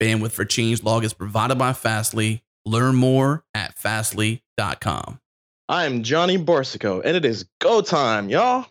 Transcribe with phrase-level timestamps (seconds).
[0.00, 2.42] Bandwidth for changelog is provided by Fastly.
[2.64, 5.20] Learn more at fastly.com.
[5.68, 8.66] I'm Johnny Boursiquot, and it is go time, y'all.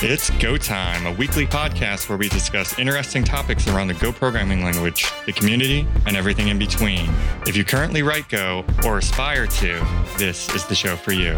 [0.00, 4.62] It's Go Time, a weekly podcast where we discuss interesting topics around the Go programming
[4.62, 7.10] language, the community, and everything in between.
[7.48, 9.84] If you currently write Go or aspire to,
[10.16, 11.32] this is the show for you.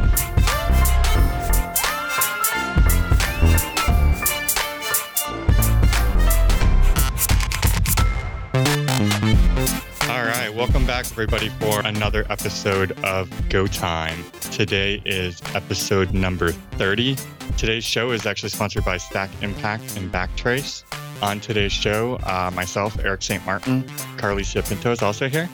[11.00, 14.22] Back, everybody, for another episode of Go Time.
[14.52, 17.16] Today is episode number 30.
[17.56, 20.84] Today's show is actually sponsored by Stack Impact and Backtrace.
[21.22, 23.42] On today's show, uh, myself, Erik St.
[23.46, 23.84] Martin,
[24.18, 25.48] Carlisia Pinto is also here.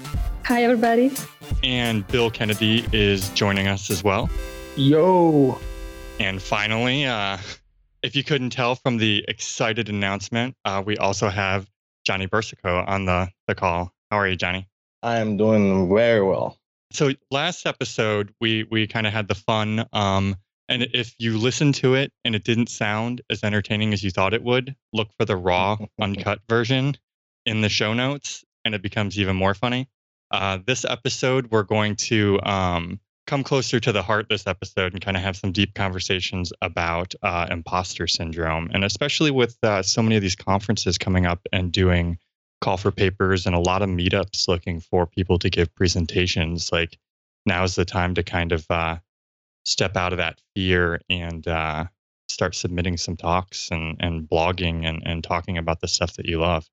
[0.46, 1.12] Hi, everybody.
[1.62, 4.28] And Bill Kennedy is joining us as well.
[4.74, 5.60] Yo.
[6.18, 7.38] And finally, uh,
[8.02, 11.70] if you couldn't tell from the excited announcement, uh, we also have
[12.04, 13.92] Johnny Boursiquot on the, the call.
[14.10, 14.66] How are you, Johnny?
[15.02, 16.58] I am doing very well.
[16.92, 19.86] So last episode, we we kind of had the fun.
[19.92, 20.36] Um,
[20.68, 24.34] and if you listen to it and it didn't sound as entertaining as you thought
[24.34, 26.96] it would, look for the raw, uncut version
[27.44, 29.88] in the show notes, and it becomes even more funny.
[30.30, 35.00] Uh, this episode, we're going to um, come closer to the heart this episode and
[35.00, 38.70] kind of have some deep conversations about uh, imposter syndrome.
[38.72, 42.18] And especially with uh, so many of these conferences coming up and doing
[42.60, 46.98] call for papers and a lot of meetups looking for people to give presentations, like
[47.44, 48.96] now is the time to kind of uh,
[49.64, 51.84] step out of that fear and uh,
[52.28, 56.40] start submitting some talks and, and blogging and, and talking about the stuff that you
[56.40, 56.68] love.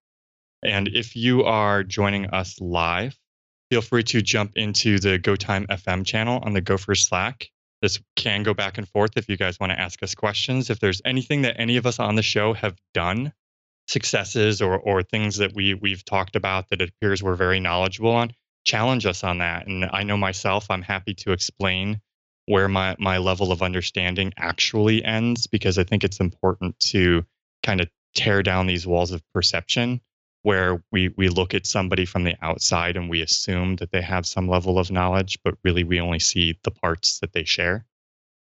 [0.64, 3.18] And if you are joining us live,
[3.70, 7.50] feel free to jump into the GoTime FM channel on the Gopher Slack.
[7.82, 10.70] This can go back and forth if you guys want to ask us questions.
[10.70, 13.34] If there's anything that any of us on the show have done,
[13.88, 18.12] successes or or things that we we've talked about that it appears we're very knowledgeable
[18.12, 18.32] on,
[18.66, 19.68] challenge us on that.
[19.68, 22.00] And I know myself, I'm happy to explain
[22.46, 27.26] where my my level of understanding actually ends because I think it's important to
[27.62, 30.02] kind of tear down these walls of perception
[30.44, 34.26] where we we look at somebody from the outside and we assume that they have
[34.26, 37.86] some level of knowledge but really we only see the parts that they share.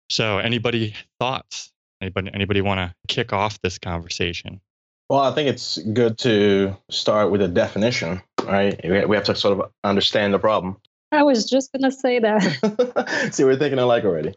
[0.10, 1.72] So anybody thoughts?
[2.02, 4.62] Anybody anybody want to kick off this conversation
[5.10, 9.60] well i think it's good to start with a definition right we have to sort
[9.60, 10.78] of understand the problem
[11.12, 14.34] i was just going to say that see we're thinking alike already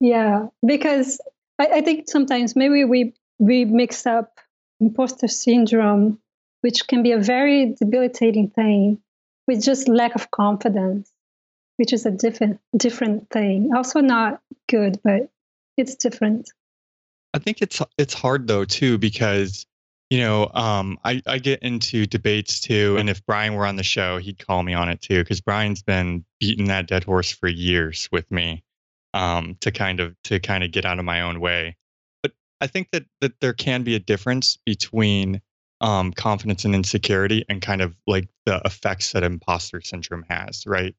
[0.00, 1.20] yeah because
[1.58, 4.38] I, I think sometimes maybe we we mix up
[4.80, 6.18] imposter syndrome
[6.66, 8.98] which can be a very debilitating thing
[9.46, 11.12] with just lack of confidence,
[11.76, 13.70] which is a different different thing.
[13.74, 15.30] Also not good, but
[15.76, 16.50] it's different.
[17.34, 19.64] I think it's it's hard though too because
[20.10, 23.82] you know um, I I get into debates too, and if Brian were on the
[23.82, 27.48] show, he'd call me on it too because Brian's been beating that dead horse for
[27.48, 28.62] years with me
[29.14, 31.76] um, to kind of to kind of get out of my own way.
[32.22, 35.40] But I think that that there can be a difference between
[35.80, 40.94] um, confidence and insecurity and kind of like the effects that imposter syndrome has, right?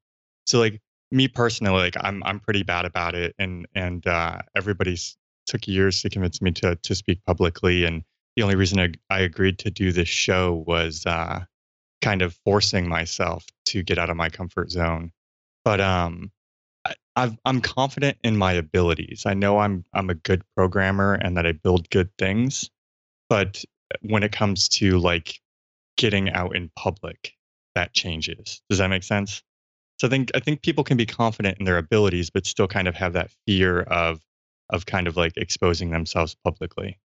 [0.45, 0.81] So like
[1.11, 6.01] me personally, like I'm I'm pretty bad about it, and and uh, everybody's took years
[6.01, 8.03] to convince me to to speak publicly, and
[8.37, 11.43] the only reason I, I agreed to do this show was uh,
[12.01, 15.11] kind of forcing myself to get out of my comfort zone.
[15.65, 16.31] But um,
[16.85, 19.23] I, I've, I'm confident in my abilities.
[19.25, 22.69] I know I'm I'm a good programmer and that I build good things,
[23.27, 23.65] but
[24.01, 25.41] when it comes to like
[25.97, 27.33] getting out in public,
[27.73, 28.61] that changes.
[28.69, 29.41] Does that make sense?
[29.99, 32.87] So I think I think people can be confident in their abilities, but still kind
[32.87, 34.21] of have that fear of
[34.69, 36.99] of kind of like exposing themselves publicly.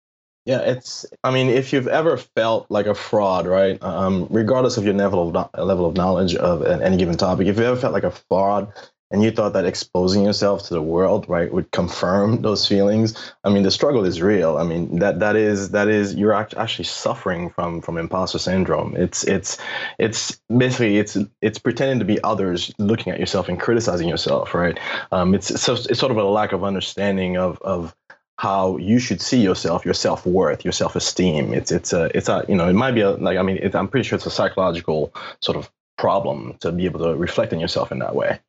[0.45, 1.05] Yeah, it's.
[1.23, 3.81] I mean, if you've ever felt like a fraud, right?
[3.83, 7.63] Um, regardless of your level of level of knowledge of any given topic, if you
[7.63, 8.73] ever felt like a fraud
[9.11, 13.49] and you thought that exposing yourself to the world right would confirm those feelings i
[13.49, 17.49] mean the struggle is real i mean that that is that is you're actually suffering
[17.49, 19.57] from from imposter syndrome it's it's
[19.99, 24.79] it's basically it's it's pretending to be others looking at yourself and criticizing yourself right
[25.11, 27.95] um, it's so it's sort of a lack of understanding of of
[28.41, 31.53] how you should see yourself, your self worth, your self esteem.
[31.53, 33.75] It's it's a it's a you know it might be a like I mean it,
[33.75, 37.59] I'm pretty sure it's a psychological sort of problem to be able to reflect on
[37.59, 38.39] yourself in that way.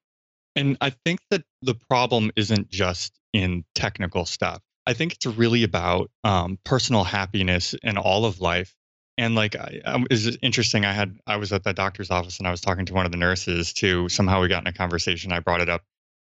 [0.57, 4.63] And I think that the problem isn't just in technical stuff.
[4.87, 8.75] I think it's really about um, personal happiness in all of life.
[9.19, 10.87] And like, I, it's interesting.
[10.87, 13.13] I had I was at the doctor's office and I was talking to one of
[13.13, 14.09] the nurses too.
[14.09, 15.33] Somehow we got in a conversation.
[15.33, 15.83] I brought it up,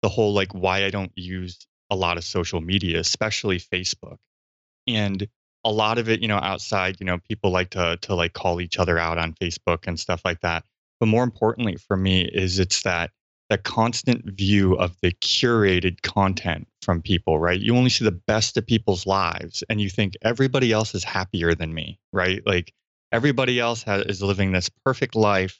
[0.01, 4.17] the whole like why I don't use a lot of social media, especially Facebook,
[4.87, 5.27] and
[5.63, 8.61] a lot of it, you know, outside, you know, people like to to like call
[8.61, 10.63] each other out on Facebook and stuff like that.
[10.99, 13.11] But more importantly for me is it's that
[13.49, 17.59] that constant view of the curated content from people, right?
[17.59, 21.53] You only see the best of people's lives and you think everybody else is happier
[21.53, 22.41] than me, right?
[22.45, 22.73] Like
[23.11, 25.59] everybody else has, is living this perfect life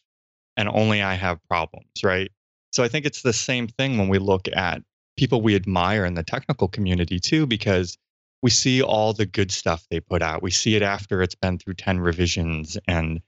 [0.56, 2.32] and only I have problems, right?
[2.72, 4.82] So I think it's the same thing when we look at
[5.22, 7.96] people we admire in the technical community too, because
[8.42, 10.42] we see all the good stuff they put out.
[10.42, 13.22] We see it after it's been through 10 revisions and,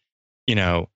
[0.48, 0.90] you know,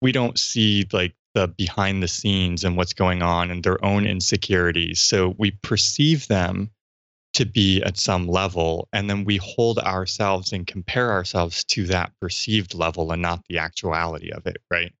[0.00, 4.06] we don't see like the behind the scenes and what's going on and their own
[4.06, 5.00] insecurities.
[5.00, 6.70] So we perceive them
[7.34, 12.12] to be at some level, and then we hold ourselves and compare ourselves to that
[12.20, 14.94] perceived level and not the actuality of it, right?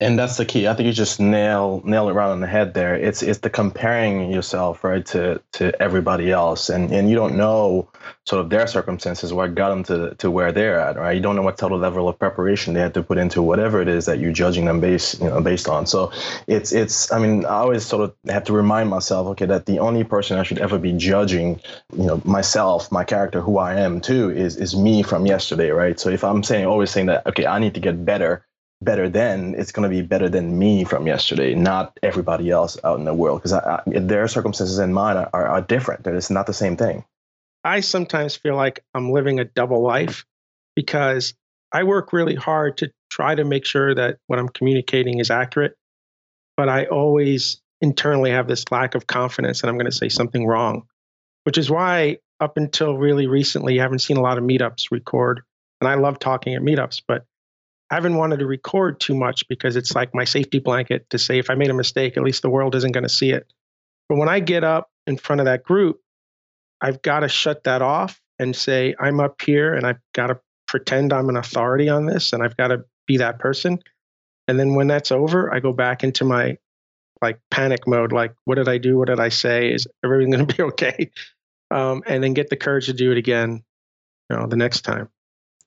[0.00, 0.68] And that's the key.
[0.68, 2.94] I think you just nail nail it right on the head there.
[2.94, 7.90] It's it's the comparing yourself right to to everybody else, and and you don't know
[8.24, 11.16] sort of their circumstances, what got them to to where they're at, right?
[11.16, 13.88] You don't know what total level of preparation they had to put into whatever it
[13.88, 15.86] is that you're judging them based you know based on.
[15.86, 16.12] So
[16.46, 19.80] it's it's I mean I always sort of have to remind myself, okay, that the
[19.80, 21.60] only person I should ever be judging,
[21.96, 25.98] you know, myself, my character, who I am too, is is me from yesterday, right?
[25.98, 28.44] So if I'm saying always saying that, okay, I need to get better
[28.80, 32.98] better than it's going to be better than me from yesterday not everybody else out
[32.98, 33.42] in the world.
[33.42, 36.06] Because their circumstances and mine are, are different.
[36.06, 37.04] It's not the same thing.
[37.64, 40.24] I sometimes feel like i'm living a double life
[40.74, 41.34] because
[41.72, 45.76] i work really hard to try to make sure that what i'm communicating is accurate
[46.56, 50.46] but i always internally have this lack of confidence that i'm going to say something
[50.46, 50.84] wrong
[51.44, 55.42] which is why up until really recently you haven't seen a lot of meetups record
[55.80, 57.24] and i love talking at meetups but
[57.90, 61.38] I haven't wanted to record too much because it's like my safety blanket to say
[61.38, 63.50] if I made a mistake, at least the world isn't going to see it.
[64.08, 66.00] But when I get up in front of that group,
[66.80, 70.38] I've got to shut that off and say, I'm up here and I've got to
[70.66, 73.78] pretend I'm an authority on this and I've got to be that person.
[74.46, 76.58] And then when that's over, I go back into my
[77.20, 78.98] like panic mode like, what did I do?
[78.98, 79.72] What did I say?
[79.72, 81.10] Is everything going to be okay?
[81.70, 83.64] Um, and then get the courage to do it again,
[84.30, 85.08] you know, the next time.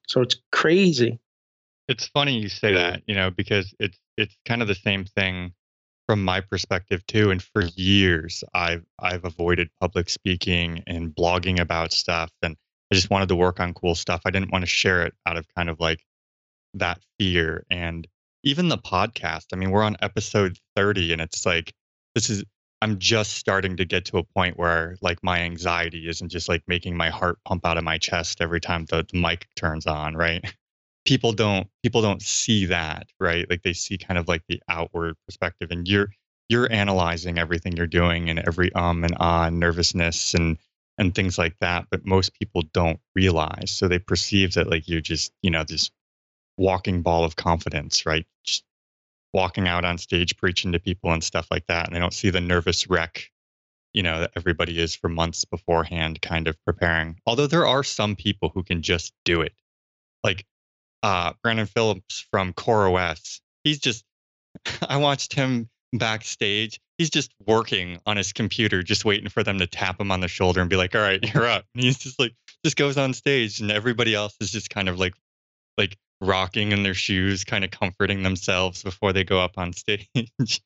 [0.08, 1.20] So it's crazy
[1.92, 5.54] it's funny you say that, you know, because it's it's kind of the same thing
[6.08, 7.32] from my perspective too.
[7.32, 12.56] And for years, I've I've avoided public speaking and blogging about stuff, and
[12.92, 14.22] I just wanted to work on cool stuff.
[14.26, 16.04] I didn't want to share it out of kind of like
[16.76, 17.66] that fear.
[17.70, 18.08] And
[18.44, 19.48] even the podcast.
[19.54, 21.74] I mean, we're on episode thirty, and it's like
[22.16, 22.46] this is
[22.82, 26.64] I'm just starting to get to a point where like my anxiety isn't just like
[26.68, 30.16] making my heart pump out of my chest every time the, the mic turns on,
[30.16, 30.44] right?
[31.06, 33.50] People don't people don't see that right?
[33.50, 36.10] Like they see kind of like the outward perspective and you're
[36.50, 40.58] you're analyzing everything you're doing and every um and ah nervousness and
[40.98, 43.72] and things like that but most people don't realize.
[43.72, 45.90] So they perceive that like you're just you know this
[46.58, 48.26] walking ball of confidence right?
[48.46, 48.64] Just
[49.34, 52.30] walking out on stage preaching to people and stuff like that and they don't see
[52.30, 53.32] the nervous wreck
[53.94, 57.20] you know that everybody is for months beforehand kind of preparing.
[57.26, 59.54] Although there are some people who can just do it.
[60.24, 60.46] Like
[61.04, 63.40] uh, Brandon Phillips from CoreOS.
[63.64, 64.04] He's just,
[64.88, 66.80] I watched him backstage.
[66.98, 70.28] He's just working on his computer, just waiting for them to tap him on the
[70.28, 72.34] shoulder and be like, "All right, you're up." And he's just like,
[72.64, 75.14] just goes on stage, and everybody else is just kind of like,
[75.78, 80.62] like rocking in their shoes, kind of comforting themselves before they go up on stage.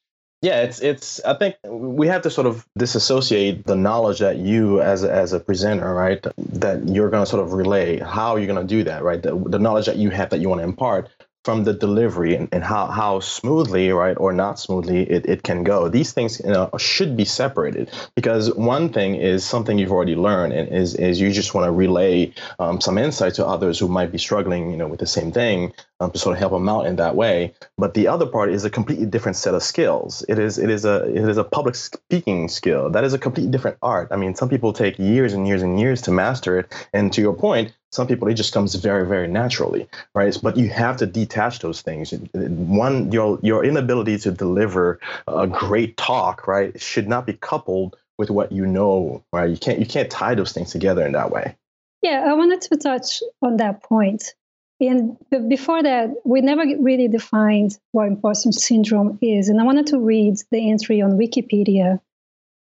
[0.46, 1.20] Yeah, it's it's.
[1.24, 5.34] I think we have to sort of disassociate the knowledge that you, as a, as
[5.34, 7.98] a presenter, right, that you're going to sort of relay.
[7.98, 9.24] How you're going to do that, right?
[9.24, 11.10] The, the knowledge that you have that you want to impart
[11.46, 15.64] from the delivery and, and how, how smoothly, right, or not smoothly it, it can
[15.64, 15.88] go.
[15.88, 20.54] These things you know, should be separated because one thing is something you've already learned
[20.54, 24.12] and is, is you just want to relay um, some insight to others who might
[24.12, 26.88] be struggling, you know, with the same thing um, to sort of help them out
[26.88, 27.54] in that way.
[27.78, 30.26] But the other part is a completely different set of skills.
[30.28, 32.90] It is, it is a, it is a public speaking skill.
[32.90, 34.08] That is a completely different art.
[34.10, 36.88] I mean, some people take years and years and years to master it.
[36.92, 40.38] And to your point, some people it just comes very very naturally right?
[40.42, 42.12] But you have to detach those things.
[42.34, 48.30] One your your inability to deliver a great talk right should not be coupled with
[48.30, 49.50] what you know right?
[49.50, 51.56] You can't you can't tie those things together in that way.
[52.02, 54.34] Yeah i wanted to touch on that point.
[54.80, 59.50] And before that we never really defined what imposter syndrome is.
[59.50, 62.00] And i wanted to read the entry on wikipedia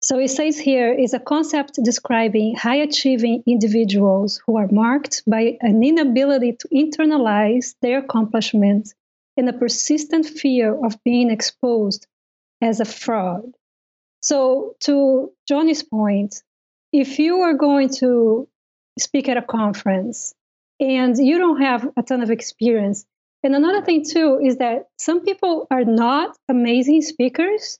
[0.09, 5.59] So it says here is a concept describing high achieving individuals who are marked by
[5.61, 8.95] an inability to internalize their accomplishments
[9.37, 12.07] and a persistent fear of being exposed
[12.63, 13.53] as a fraud.
[14.23, 16.43] So, to Johnny's point,
[16.91, 18.49] if you are going to
[18.99, 20.35] speak at a conference
[20.81, 23.05] and you don't have a ton of experience,
[23.43, 27.79] and another thing too is that some people are not amazing speakers,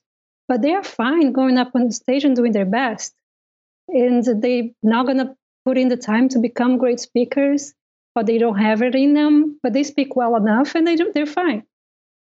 [0.49, 3.13] but they are fine going up on the stage and doing their best.
[3.87, 7.73] And they're not going to put in the time to become great speakers,
[8.15, 11.11] or they don't have it in them, but they speak well enough and they do,
[11.13, 11.63] they're fine.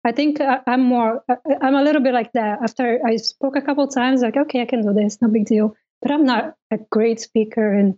[0.06, 2.60] I think uh, I'm more, uh, I'm a little bit like that.
[2.62, 5.76] After I spoke a couple times, like, okay, I can do this, no big deal.
[6.02, 7.74] But I'm not a great speaker.
[7.74, 7.98] And,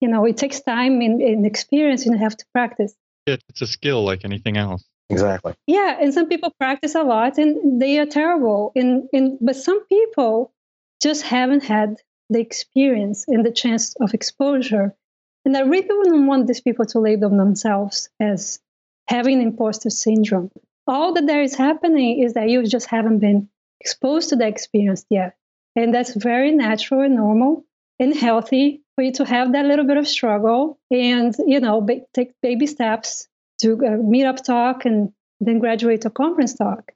[0.00, 2.94] you know, it takes time and, and experience and you have to practice.
[3.26, 4.84] It's a skill like anything else.
[5.10, 5.54] Exactly.
[5.66, 5.98] Yeah.
[6.00, 8.72] And some people practice a lot and they are terrible.
[8.74, 10.52] And, and, but some people
[11.02, 11.96] just haven't had
[12.28, 14.94] the experience and the chance of exposure.
[15.44, 18.60] And I really wouldn't want these people to label themselves as
[19.08, 20.50] having imposter syndrome
[20.90, 23.48] all that there is happening is that you just haven't been
[23.80, 25.36] exposed to the experience yet.
[25.76, 27.64] And that's very natural and normal
[27.98, 32.32] and healthy for you to have that little bit of struggle and, you know, take
[32.42, 33.28] baby steps
[33.62, 36.92] to uh, meet up talk and then graduate to conference talk.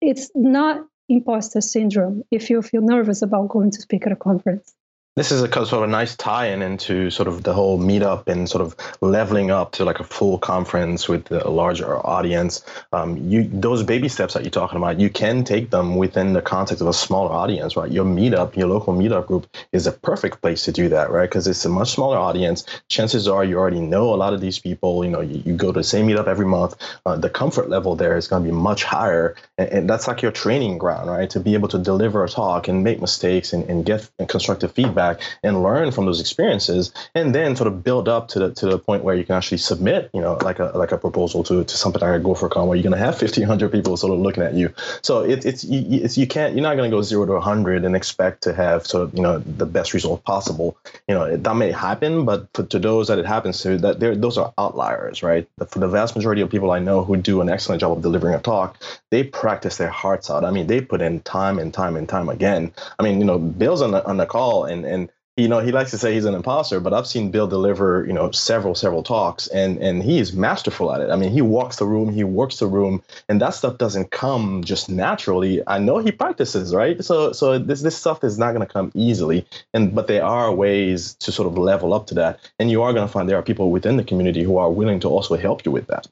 [0.00, 4.74] It's not imposter syndrome if you feel nervous about going to speak at a conference
[5.16, 8.50] this is a sort of a nice tie-in into sort of the whole meetup and
[8.50, 12.64] sort of leveling up to like a full conference with a larger audience.
[12.92, 16.42] Um, you those baby steps that you're talking about, you can take them within the
[16.42, 17.92] context of a smaller audience, right?
[17.92, 21.30] Your meetup, your local meetup group, is a perfect place to do that, right?
[21.30, 22.64] Because it's a much smaller audience.
[22.88, 25.04] Chances are you already know a lot of these people.
[25.04, 26.74] You know, you, you go to the same meetup every month.
[27.06, 30.22] Uh, the comfort level there is going to be much higher, and, and, that's like
[30.22, 31.30] your training ground, right?
[31.30, 35.03] To be able to deliver a talk and make mistakes and, and get constructive feedback
[35.42, 38.78] and learn from those experiences and then sort of build up to the to the
[38.78, 41.76] point where you can actually submit you know like a like a proposal to to
[41.76, 44.54] something like a GopherCon where you're going to have 1500 people sort of looking at
[44.54, 44.72] you.
[45.02, 47.84] So it, it's you, it's you can't you're not going to go zero to 100
[47.84, 50.76] and expect to have sort of you know the best result possible.
[51.08, 54.38] You know that may happen but for, to those that it happens to that those
[54.38, 55.48] are outliers right?
[55.68, 58.34] For the vast majority of people I know who do an excellent job of delivering
[58.34, 58.76] a talk
[59.10, 60.44] they practice their hearts out.
[60.44, 62.72] I mean they put in time and time and time again.
[62.98, 64.93] I mean you know Bill's on the on the call and and
[65.36, 68.12] you know, he likes to say he's an imposter, but I've seen Bill deliver, you
[68.12, 71.10] know, several, several talks and and he is masterful at it.
[71.10, 74.62] I mean, he walks the room, he works the room, and that stuff doesn't come
[74.62, 75.60] just naturally.
[75.66, 77.04] I know he practices, right?
[77.04, 79.44] So so this this stuff is not gonna come easily.
[79.72, 82.38] And but there are ways to sort of level up to that.
[82.60, 85.08] And you are gonna find there are people within the community who are willing to
[85.08, 86.06] also help you with that.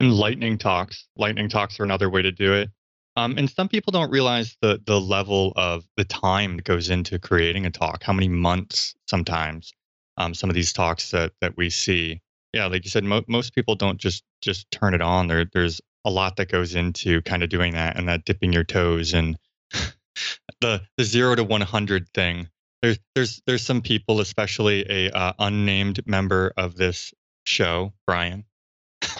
[0.00, 1.06] And lightning talks.
[1.16, 2.70] Lightning talks are another way to do it.
[3.16, 7.18] Um, and some people don't realize the the level of the time that goes into
[7.18, 8.02] creating a talk.
[8.02, 9.72] How many months sometimes
[10.16, 12.20] um, some of these talks that that we see.
[12.52, 15.28] Yeah, like you said, mo- most people don't just just turn it on.
[15.28, 18.64] There there's a lot that goes into kind of doing that and that dipping your
[18.64, 19.36] toes and
[20.60, 22.48] the the zero to one hundred thing.
[22.82, 27.12] There's there's there's some people, especially a uh, unnamed member of this
[27.44, 28.44] show, Brian,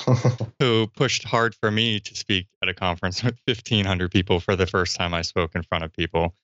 [0.60, 4.66] who pushed hard for me to speak at a conference with 1,500 people for the
[4.66, 6.34] first time I spoke in front of people.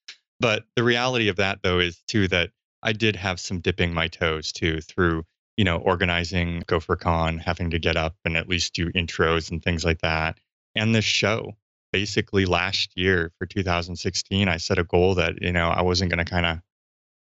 [0.41, 2.51] But the reality of that, though, is too that
[2.83, 5.25] I did have some dipping my toes too through,
[5.57, 9.85] you know, organizing GopherCon, having to get up and at least do intros and things
[9.85, 10.39] like that.
[10.75, 11.53] And the show,
[11.93, 16.25] basically last year for 2016, I set a goal that, you know, I wasn't going
[16.25, 16.59] to kind of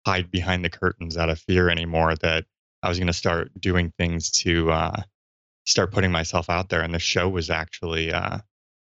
[0.06, 2.46] hide behind the curtains out of fear anymore, that
[2.82, 5.02] I was going to start doing things to, uh,
[5.72, 6.82] start putting myself out there.
[6.82, 8.40] And the show was actually uh,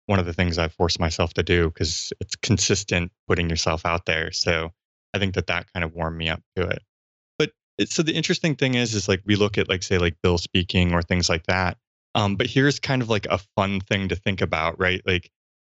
[0.06, 4.06] one of the things I forced myself to do because it's consistent putting yourself out
[4.06, 4.32] there.
[4.32, 4.72] So
[5.14, 6.82] I think that that kind of warmed me up to it.
[7.38, 10.16] But it, so the interesting thing is, is like we look at like say like
[10.24, 11.78] Bill speaking or things like that.
[12.16, 15.02] Um, but here's kind of like a fun thing to think about, right?
[15.06, 15.30] Like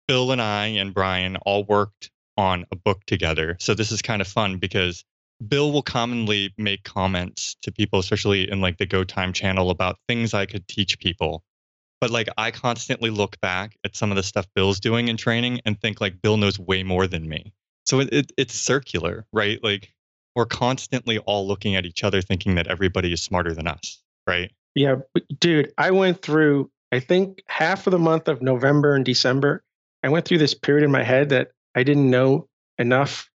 [0.08, 3.56] Bill and I and Brian all worked on a book together.
[3.60, 5.04] So this is kind of fun because
[5.46, 9.98] Bill will commonly make comments to people, especially in like the Go Time channel, about
[10.08, 11.42] things I could teach people.
[12.00, 15.60] But like I constantly look back at some of the stuff Bill's doing in training
[15.64, 17.52] and think like Bill knows way more than me.
[17.86, 19.62] So it, it, it's circular, right?
[19.62, 19.92] Like
[20.34, 24.50] we're constantly all looking at each other thinking that everybody is smarter than us, right?
[24.74, 24.96] Yeah,
[25.38, 29.64] dude, I went through I think half of the month of November and December.
[30.04, 32.48] I went through this period in my head that I didn't know
[32.78, 33.30] enough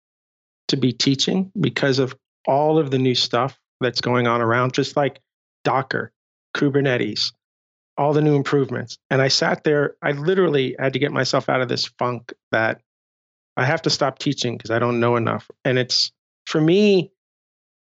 [0.69, 4.97] to be teaching because of all of the new stuff that's going on around, just
[4.97, 5.21] like
[5.65, 6.13] Docker,
[6.57, 7.33] Kubernetes,
[7.97, 8.99] all the new improvements.
[9.11, 12.81] And I sat there, I literally had to get myself out of this funk that
[13.57, 15.51] I have to stop teaching because I don't know enough.
[15.65, 16.13] And it's
[16.47, 17.11] for me,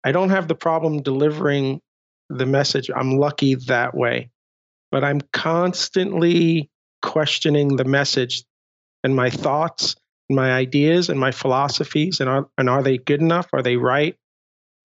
[0.03, 1.81] I don't have the problem delivering
[2.29, 2.89] the message.
[2.95, 4.29] I'm lucky that way.
[4.91, 6.69] But I'm constantly
[7.01, 8.43] questioning the message
[9.03, 9.95] and my thoughts
[10.29, 13.47] my ideas and my philosophies and are, and are they good enough?
[13.53, 14.15] Are they right?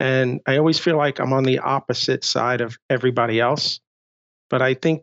[0.00, 3.80] And I always feel like I'm on the opposite side of everybody else.
[4.50, 5.02] But I think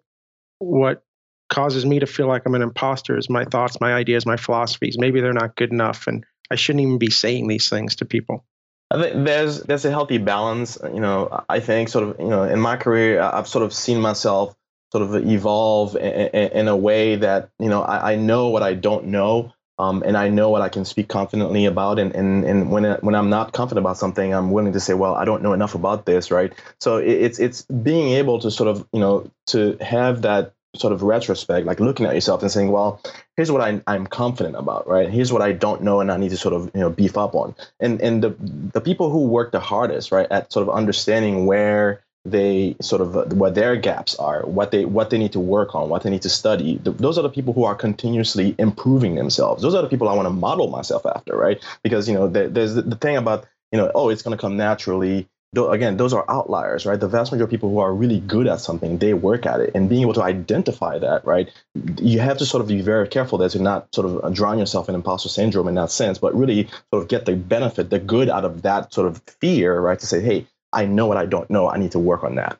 [0.60, 1.04] what
[1.50, 4.98] causes me to feel like I'm an imposter is my thoughts, my ideas, my philosophies.
[4.98, 8.46] Maybe they're not good enough, and I shouldn't even be saying these things to people.
[8.92, 10.78] There's there's a healthy balance.
[10.84, 14.00] You know, I think sort of you know in my career I've sort of seen
[14.00, 14.56] myself
[14.92, 19.52] sort of evolve in, a way that you know I know what I don't know,
[19.78, 22.00] um, and I know what I can speak confidently about.
[22.00, 25.16] And and, and when when I'm not confident about something, I'm willing to say, well,
[25.16, 26.54] I don't know enough about this, right?
[26.80, 30.94] So it, it's it's being able to sort of you know to have that sort
[30.94, 33.02] of retrospect, like looking at yourself and saying, well,
[33.36, 35.10] here's what I, I'm confident about, right?
[35.10, 37.36] Here's what I don't know and I need to sort of, you know, beef up
[37.36, 37.56] on.
[37.80, 42.02] And and the the people who work the hardest, right, at sort of understanding where
[42.26, 45.76] they sort of uh, what their gaps are, what they what they need to work
[45.76, 46.80] on, what they need to study.
[46.84, 49.62] Those are the people who are continuously improving themselves.
[49.62, 51.64] Those are the people I want to model myself after, right?
[51.84, 55.28] Because you know, there's the, thing about you know, oh, it's going to come naturally
[55.64, 57.00] again, those are outliers, right?
[57.00, 59.72] The vast majority of people who are really good at something, they work at it.
[59.74, 61.50] And being able to identify that, right?
[61.98, 64.90] You have to sort of be very careful that you're not sort of drown yourself
[64.90, 68.30] in imposter syndrome in that sense, but really sort of get the benefit, the good
[68.30, 70.00] out of that sort of fear, right?
[70.00, 71.70] To say, hey, I know what I don't know.
[71.70, 72.60] I need to work on that.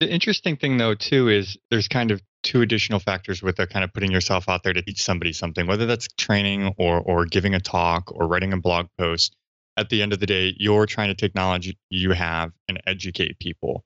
[0.00, 3.84] The interesting thing, though, too, is there's kind of two additional factors with the kind
[3.84, 7.54] of putting yourself out there to teach somebody something, whether that's training or or giving
[7.54, 9.36] a talk or writing a blog post
[9.76, 13.38] at the end of the day, you're trying to take knowledge you have and educate
[13.38, 13.84] people.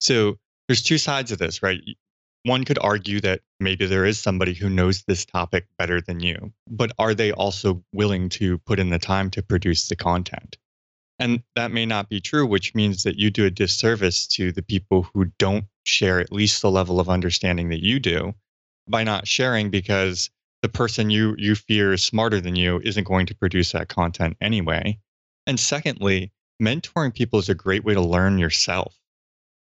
[0.00, 0.36] So
[0.68, 1.80] there's two sides of this, right?
[2.44, 6.52] One could argue that maybe there is somebody who knows this topic better than you,
[6.68, 10.56] but are they also willing to put in the time to produce the content?
[11.20, 14.62] And that may not be true, which means that you do a disservice to the
[14.62, 18.34] people who don't share at least the level of understanding that you do
[18.88, 20.30] by not sharing because
[20.62, 24.36] the person you you fear is smarter than you isn't going to produce that content
[24.40, 24.98] anyway
[25.46, 28.96] and secondly, mentoring people is a great way to learn yourself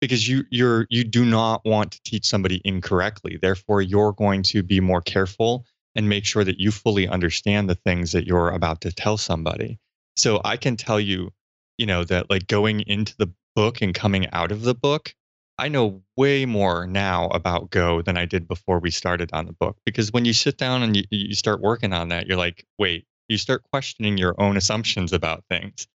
[0.02, 3.38] because you you're you do not want to teach somebody incorrectly.
[3.42, 7.76] Therefore, you're going to be more careful and make sure that you fully understand the
[7.76, 9.80] things that you're about to tell somebody.
[10.16, 11.32] So I can tell you,
[11.78, 15.14] you know, that like going into the book and coming out of the book,
[15.60, 19.54] I know way more now about Go than I did before we started on the
[19.54, 19.78] book.
[19.86, 23.06] Because when you sit down and you, you start working on that, you're like, wait,
[23.28, 25.88] you start questioning your own assumptions about things.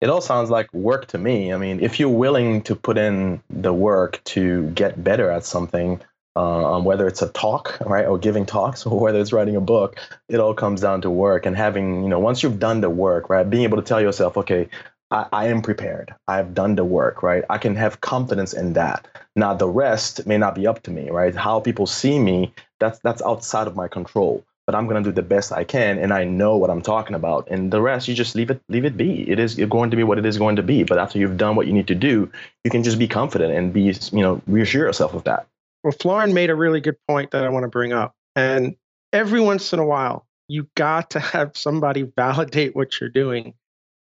[0.00, 1.52] It all sounds like work to me.
[1.52, 6.00] I mean, if you're willing to put in the work to get better at something,
[6.36, 9.98] uh, whether it's a talk, right, or giving talks, or whether it's writing a book,
[10.28, 13.28] it all comes down to work and having, you know, once you've done the work,
[13.28, 14.68] right, being able to tell yourself, okay,
[15.10, 16.14] I, I am prepared.
[16.26, 17.44] I've done the work, right?
[17.48, 19.06] I can have confidence in that.
[19.36, 21.34] Now, the rest may not be up to me, right?
[21.34, 25.14] How people see me, that's that's outside of my control but I'm going to do
[25.14, 27.48] the best I can, and I know what I'm talking about.
[27.50, 29.26] And the rest, you just leave it, leave it be.
[29.26, 30.84] It is going to be what it is going to be.
[30.84, 32.30] But after you've done what you need to do,
[32.64, 35.46] you can just be confident and be, you know, reassure yourself of that.
[35.82, 38.14] Well, Florin made a really good point that I want to bring up.
[38.36, 38.76] And
[39.10, 43.54] every once in a while, you got to have somebody validate what you're doing,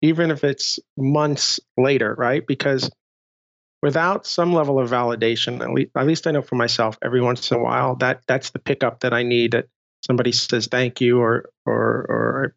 [0.01, 2.45] even if it's months later, right?
[2.45, 2.89] Because
[3.81, 7.51] without some level of validation, at least, at least I know for myself, every once
[7.51, 9.51] in a while, that that's the pickup that I need.
[9.51, 9.67] That
[10.05, 12.55] somebody says thank you or or or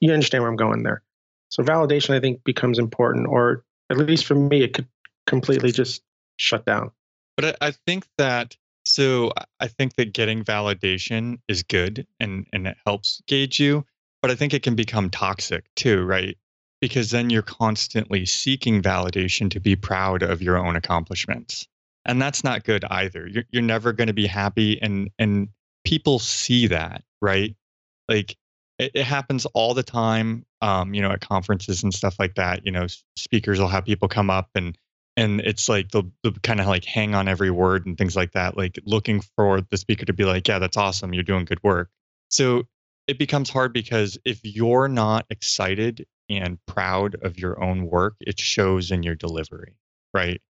[0.00, 1.02] you understand where I'm going there.
[1.50, 4.86] So validation I think becomes important or at least for me it could
[5.26, 6.02] completely just
[6.36, 6.90] shut down.
[7.36, 12.76] But I, think that so I think that getting validation is good and and it
[12.86, 13.84] helps gauge you,
[14.22, 16.36] but I think it can become toxic too, right?
[16.80, 21.66] Because then you're constantly seeking validation to be proud of your own accomplishments.
[22.06, 23.26] And that's not good either.
[23.26, 25.48] You're, you're never going to be happy and and
[25.84, 27.54] people see that, right?
[28.08, 28.36] Like
[28.78, 32.64] it, it happens all the time, um, you know, at conferences and stuff like that.
[32.64, 34.76] You know, speakers will have people come up and
[35.16, 38.32] and it's like they'll, they'll kind of like hang on every word and things like
[38.32, 41.12] that, like looking for the speaker to be like, "Yeah, that's awesome.
[41.12, 41.90] You're doing good work."
[42.28, 42.64] So
[43.06, 48.38] it becomes hard because if you're not excited and proud of your own work, it
[48.38, 49.76] shows in your delivery,
[50.14, 50.40] right?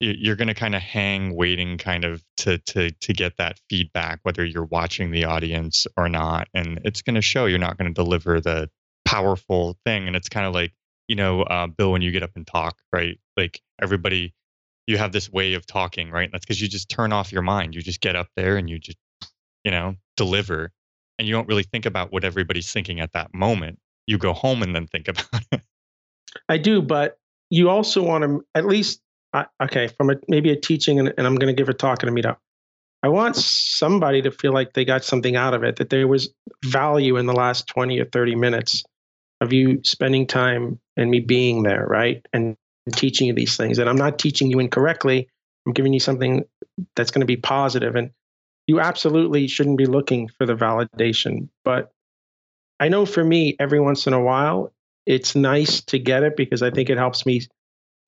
[0.00, 4.18] you're going to kind of hang waiting kind of to to to get that feedback
[4.22, 7.92] whether you're watching the audience or not and it's going to show you're not going
[7.92, 8.68] to deliver the
[9.04, 10.72] powerful thing and it's kind of like
[11.06, 13.20] you know uh, bill when you get up and talk right?
[13.36, 14.34] Like everybody
[14.86, 16.30] you have this way of talking right?
[16.32, 18.78] That's because you just turn off your mind you just get up there and you
[18.78, 18.98] just
[19.64, 20.72] you know deliver
[21.18, 24.62] and you don't really think about what everybody's thinking at that moment you go home
[24.62, 25.62] and then think about it
[26.48, 27.18] I do, but
[27.50, 29.00] you also want to at least
[29.62, 32.08] okay from a, maybe a teaching, and, and I'm going to give a talk at
[32.08, 32.36] a meetup.
[33.02, 36.32] I want somebody to feel like they got something out of it, that there was
[36.64, 38.84] value in the last 20 or 30 minutes
[39.40, 42.24] of you spending time and me being there, right?
[42.32, 42.56] And
[42.92, 43.78] teaching you these things.
[43.78, 45.28] And I'm not teaching you incorrectly.
[45.66, 46.44] I'm giving you something
[46.94, 47.96] that's going to be positive.
[47.96, 48.10] And
[48.66, 51.48] you absolutely shouldn't be looking for the validation.
[51.64, 51.90] But
[52.80, 54.72] I know for me, every once in a while,
[55.06, 57.42] it's nice to get it because I think it helps me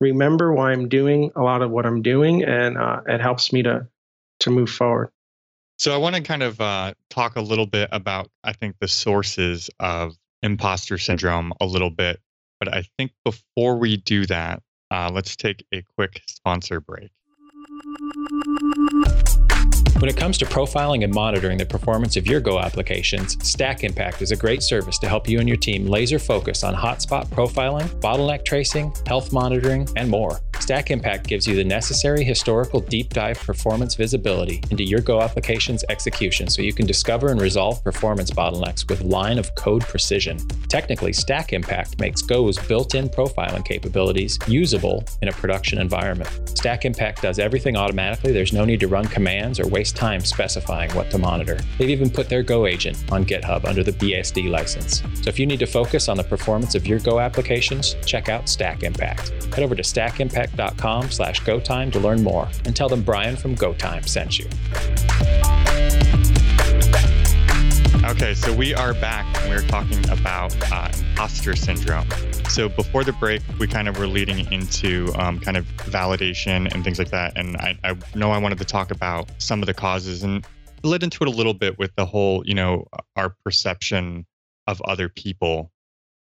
[0.01, 3.63] remember why I'm doing a lot of what I'm doing, and uh, it helps me
[3.63, 3.87] to
[4.39, 5.09] to move forward.
[5.77, 8.87] So I want to kind of uh, talk a little bit about I think the
[8.87, 12.19] sources of imposter syndrome a little bit,
[12.59, 17.11] but I think before we do that, uh, let's take a quick sponsor break.
[20.03, 24.21] When it comes to profiling and monitoring the performance of your Go applications, Stack Impact
[24.21, 27.87] is a great service to help you and your team laser focus on hotspot profiling,
[28.01, 30.41] bottleneck tracing, health monitoring, and more.
[30.59, 35.85] Stack Impact gives you the necessary historical deep dive performance visibility into your Go application's
[35.87, 40.37] execution so you can discover and resolve performance bottlenecks with line of code precision.
[40.67, 46.29] Technically, Stack Impact makes Go's built in profiling capabilities usable in a production environment.
[46.57, 50.91] Stack Impact does everything automatically, there's no need to run commands or waste time specifying
[50.91, 51.59] what to monitor.
[51.77, 55.01] They've even put their Go agent on GitHub under the BSD license.
[55.21, 58.49] So if you need to focus on the performance of your Go applications, check out
[58.49, 59.29] Stack Impact.
[59.53, 64.07] Head over to stackimpact.com slash GoTime to learn more and tell them Brian from GoTime
[64.07, 64.49] sent you.
[68.05, 72.05] Okay, so we are back and we're talking about uh, imposter syndrome.
[72.49, 76.83] So before the break, we kind of were leading into um, kind of validation and
[76.83, 77.37] things like that.
[77.37, 80.45] And I, I know I wanted to talk about some of the causes and
[80.83, 84.25] led into it a little bit with the whole, you know, our perception
[84.67, 85.71] of other people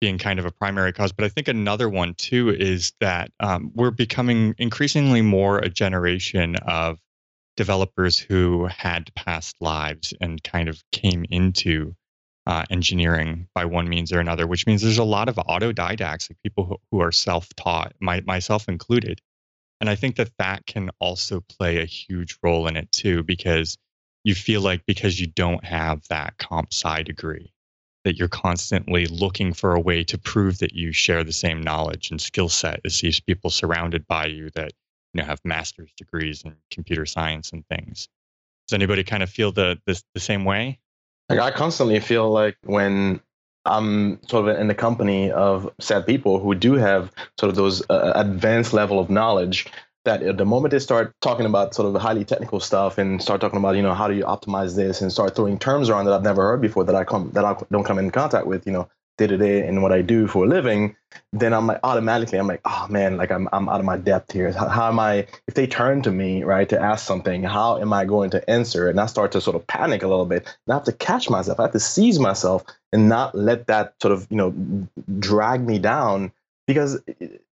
[0.02, 1.12] being kind of a primary cause.
[1.12, 6.56] But I think another one too is that um, we're becoming increasingly more a generation
[6.56, 6.98] of
[7.60, 11.94] developers who had past lives and kind of came into
[12.46, 16.42] uh, engineering by one means or another, which means there's a lot of autodidacts, like
[16.42, 19.20] people who, who are self-taught, my, myself included.
[19.78, 23.76] And I think that that can also play a huge role in it too, because
[24.24, 27.52] you feel like because you don't have that comp sci degree,
[28.04, 32.10] that you're constantly looking for a way to prove that you share the same knowledge
[32.10, 34.72] and skill set as these people surrounded by you that
[35.12, 38.08] you know have master's degrees in computer science and things.
[38.68, 40.78] Does anybody kind of feel the the, the same way?
[41.28, 43.20] Like I constantly feel like when
[43.64, 47.82] I'm sort of in the company of sad people who do have sort of those
[47.90, 49.66] uh, advanced level of knowledge
[50.04, 53.58] that the moment they start talking about sort of highly technical stuff and start talking
[53.58, 56.22] about you know how do you optimize this and start throwing terms around that I've
[56.22, 58.88] never heard before that I come that I don't come in contact with you know
[59.20, 60.96] day to day and what I do for a living,
[61.32, 64.32] then I'm like automatically I'm like, oh man, like I'm I'm out of my depth
[64.32, 64.50] here.
[64.52, 65.26] How, how, am I?
[65.46, 68.88] If they turn to me right to ask something, how am I going to answer?
[68.88, 70.46] And I start to sort of panic a little bit.
[70.66, 71.60] And I have to catch myself.
[71.60, 75.78] I have to seize myself and not let that sort of you know drag me
[75.78, 76.32] down
[76.66, 77.00] because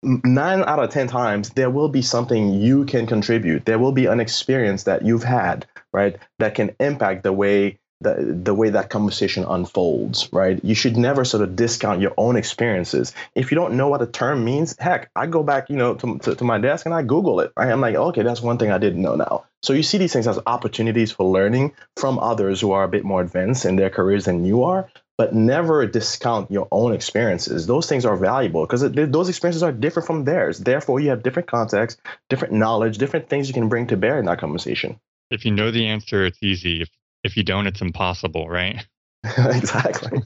[0.04, 3.64] mm, nine out of ten times there will be something you can contribute.
[3.64, 8.40] There will be an experience that you've had right that can impact the way the,
[8.42, 10.64] the way that conversation unfolds, right?
[10.64, 13.12] You should never sort of discount your own experiences.
[13.34, 16.18] If you don't know what a term means, heck, I go back, you know, to,
[16.18, 17.70] to, to my desk and I Google it, right?
[17.70, 19.44] I'm like, okay, that's one thing I didn't know now.
[19.62, 23.04] So you see these things as opportunities for learning from others who are a bit
[23.04, 27.66] more advanced in their careers than you are, but never discount your own experiences.
[27.66, 30.58] Those things are valuable because those experiences are different from theirs.
[30.58, 34.26] Therefore, you have different context, different knowledge, different things you can bring to bear in
[34.26, 35.00] that conversation.
[35.30, 36.82] If you know the answer, it's easy.
[36.82, 36.90] If
[37.24, 38.86] if you don't, it's impossible, right?
[39.24, 40.22] exactly.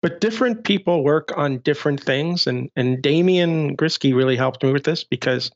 [0.00, 4.84] But different people work on different things, and and Damian Gryski really helped me with
[4.84, 5.50] this because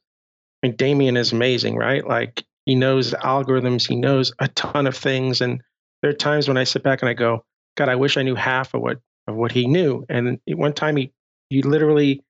[0.62, 2.05] I mean Damian is amazing, right?
[2.07, 5.62] Like he knows algorithms, he knows a ton of things, and
[6.02, 7.44] there are times when I sit back and I go,
[7.76, 10.05] God, I wish I knew half of what of what he knew.
[10.09, 11.12] And one time he
[11.48, 12.22] he literally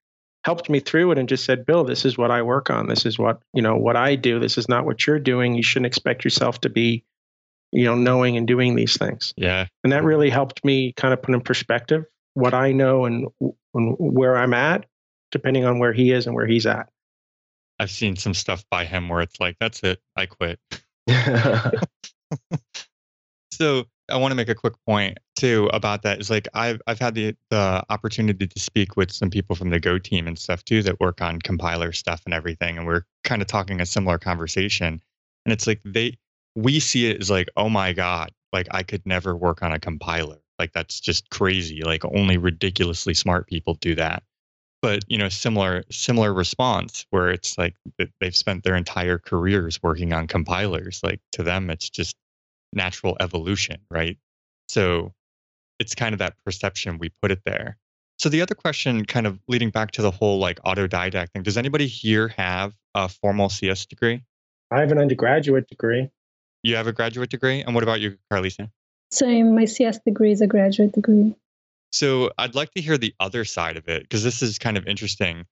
[0.45, 2.89] helped me through it and just said, Bill, this is what I work on.
[2.89, 4.39] This is what you know what I do.
[4.39, 5.55] This is not what you're doing.
[5.55, 7.05] You shouldn't expect yourself to be
[7.73, 9.33] you know, knowing and doing these things.
[9.37, 9.67] Yeah.
[9.83, 12.05] And that really helped me kind of put in perspective
[12.35, 13.29] what I know and,
[13.75, 14.87] and where I'm at,
[15.31, 16.89] depending on where he is and where he's at.
[17.79, 20.61] I've seen some stuff by him where it's like, that's it, I quit.
[23.51, 26.21] so I want to make a quick point too about that.
[26.21, 29.81] Is like I've I've had the the opportunity to speak with some people from the
[29.81, 33.41] Go team and stuff too that work on compiler stuff and everything, and we're kind
[33.41, 35.01] of talking a similar conversation.
[35.45, 36.17] And it's like they
[36.55, 39.79] we see it as like, oh my God, like I could never work on a
[39.79, 40.39] compiler.
[40.59, 41.83] Like that's just crazy.
[41.83, 44.23] Like only ridiculously smart people do that.
[44.83, 47.75] but you know similar similar response where it's like
[48.21, 52.17] they've spent their entire careers working on compilers like to them it's just
[52.73, 54.19] natural evolution right
[54.69, 55.13] so
[55.79, 57.79] it's kind of that perception we put it there
[58.19, 61.57] so the other question kind of leading back to the whole like autodidact thing does
[61.57, 64.23] anybody here have a formal cs degree
[64.71, 66.11] i have an undergraduate degree
[66.63, 68.71] you have a graduate degree and what about you carlisia
[69.11, 71.35] same my cs degree is a graduate degree
[71.93, 74.87] so I'd like to hear the other side of it because this is kind of
[74.87, 75.45] interesting.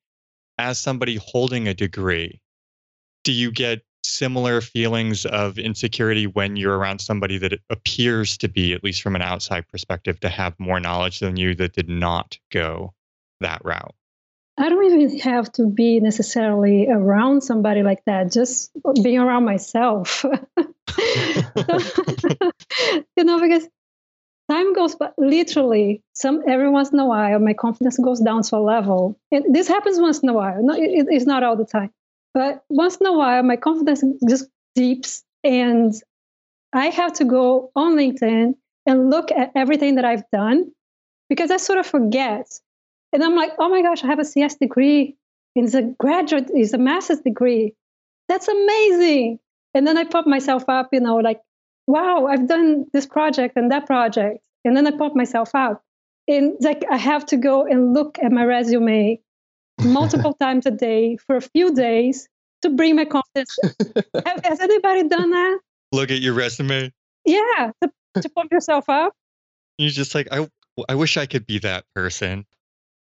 [0.58, 2.40] As somebody holding a degree,
[3.24, 8.72] do you get similar feelings of insecurity when you're around somebody that appears to be,
[8.72, 12.38] at least from an outside perspective, to have more knowledge than you that did not
[12.50, 12.94] go
[13.40, 13.94] that route?
[14.60, 18.70] I don't even have to be necessarily around somebody like that, just
[19.02, 20.22] being around myself.
[23.16, 23.66] you know, because
[24.50, 28.56] time goes by literally some every once in a while my confidence goes down to
[28.56, 31.64] a level and this happens once in a while no, it, it's not all the
[31.64, 31.90] time
[32.34, 35.94] but once in a while my confidence just dips and
[36.72, 38.54] i have to go on linkedin
[38.86, 40.68] and look at everything that i've done
[41.28, 42.48] because i sort of forget
[43.12, 45.16] and i'm like oh my gosh i have a cs degree
[45.54, 47.74] it's a graduate it's a master's degree
[48.28, 49.38] that's amazing
[49.74, 51.40] and then i pop myself up you know like
[51.90, 54.38] wow, I've done this project and that project.
[54.64, 55.82] And then I pop myself out.
[56.28, 59.20] And like I have to go and look at my resume
[59.82, 62.28] multiple times a day for a few days
[62.62, 63.58] to bring my confidence.
[64.26, 65.58] have, has anybody done that?
[65.92, 66.92] Look at your resume.
[67.24, 67.90] Yeah, to,
[68.22, 69.14] to pump yourself up.
[69.78, 70.48] You're just like, I,
[70.88, 72.46] I wish I could be that person.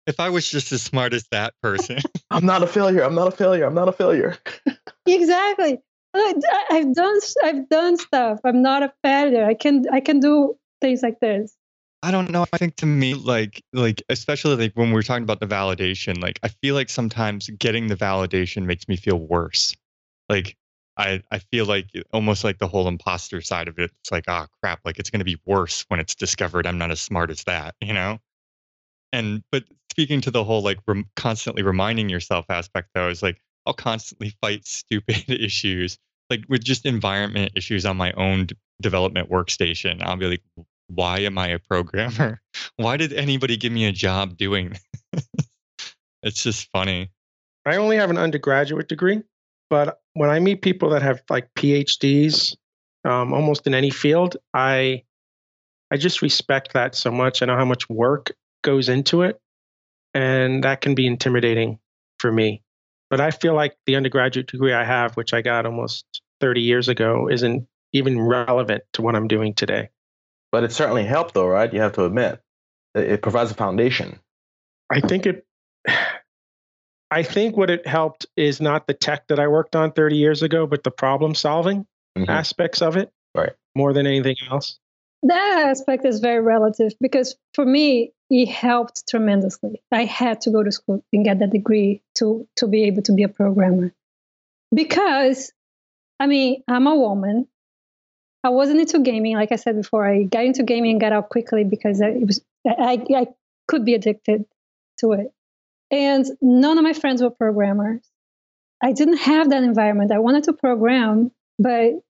[0.06, 1.98] If I was just as smart as that person.
[2.30, 3.02] I'm not a failure.
[3.02, 3.64] I'm not a failure.
[3.64, 4.36] I'm not a failure.
[5.06, 5.78] exactly.
[6.14, 8.40] I've done I've done stuff.
[8.44, 9.44] I'm not a failure.
[9.44, 11.56] I can I can do things like this.
[12.02, 12.46] I don't know.
[12.52, 16.40] I think to me, like, like especially like when we're talking about the validation, like
[16.42, 19.76] I feel like sometimes getting the validation makes me feel worse.
[20.28, 20.56] Like
[20.96, 23.90] I, I feel like almost like the whole imposter side of it.
[24.00, 26.90] It's like, oh crap, like it's going to be worse when it's discovered I'm not
[26.90, 28.18] as smart as that, you know.
[29.12, 33.40] And but speaking to the whole like rem- constantly reminding yourself aspect though is like
[33.66, 35.98] I'll constantly fight stupid issues,
[36.30, 40.02] like with just environment issues on my own d- development workstation.
[40.02, 40.42] I'll be like,
[40.88, 42.40] why am I a programmer?
[42.76, 44.76] Why did anybody give me a job doing
[46.22, 47.10] it's just funny.
[47.66, 49.22] I only have an undergraduate degree,
[49.68, 52.56] but when I meet people that have like PhDs,
[53.04, 55.02] um, almost in any field, I
[55.90, 57.42] I just respect that so much.
[57.42, 59.40] I know how much work goes into it,
[60.14, 61.78] and that can be intimidating
[62.18, 62.62] for me.
[63.08, 66.04] But I feel like the undergraduate degree I have, which I got almost
[66.40, 69.90] 30 years ago, isn't even relevant to what I'm doing today.
[70.52, 71.72] But it certainly helped, though, right?
[71.72, 72.40] You have to admit,
[72.94, 74.18] it provides a foundation.
[74.90, 75.46] I think it.
[77.12, 80.44] I think what it helped is not the tech that I worked on 30 years
[80.44, 81.84] ago, but the problem solving
[82.16, 82.30] mm-hmm.
[82.30, 83.50] aspects of it, right?
[83.74, 84.78] More than anything else.
[85.22, 89.82] That aspect is very relative because for me, it helped tremendously.
[89.92, 93.12] I had to go to school and get that degree to to be able to
[93.12, 93.92] be a programmer.
[94.74, 95.52] Because
[96.18, 97.48] I mean, I'm a woman.
[98.42, 100.06] I wasn't into gaming, like I said before.
[100.06, 103.26] I got into gaming and got out quickly because it was I, I
[103.68, 104.46] could be addicted
[105.00, 105.32] to it.
[105.90, 108.00] And none of my friends were programmers.
[108.82, 110.12] I didn't have that environment.
[110.12, 112.00] I wanted to program, but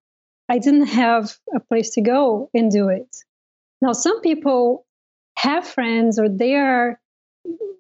[0.51, 3.17] I didn't have a place to go and do it.
[3.81, 4.85] Now, some people
[5.39, 7.01] have friends or they are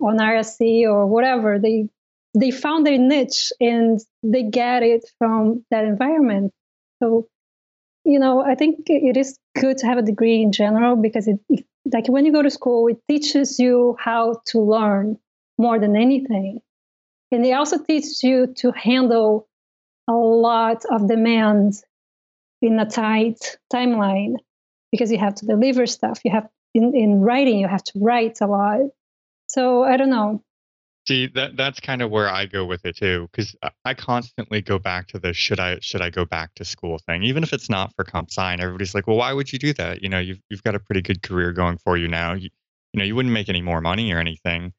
[0.00, 1.58] on IRC or whatever.
[1.58, 1.88] They
[2.38, 6.52] they found their niche and they get it from that environment.
[7.02, 7.26] So,
[8.04, 11.40] you know, I think it is good to have a degree in general because it,
[11.48, 15.18] it like when you go to school, it teaches you how to learn
[15.58, 16.60] more than anything.
[17.32, 19.48] And it also teaches you to handle
[20.08, 21.84] a lot of demands
[22.62, 24.34] in a tight timeline
[24.92, 26.20] because you have to deliver stuff.
[26.24, 28.80] You have in, in writing, you have to write a lot.
[29.46, 30.42] So I don't know.
[31.08, 34.78] See that that's kind of where I go with it too, because I constantly go
[34.78, 37.70] back to the should I should I go back to school thing, even if it's
[37.70, 38.52] not for comp sci.
[38.52, 40.02] Everybody's like, well, why would you do that?
[40.02, 42.34] You know, you've you've got a pretty good career going for you now.
[42.34, 42.50] You,
[42.92, 44.72] you know, you wouldn't make any more money or anything,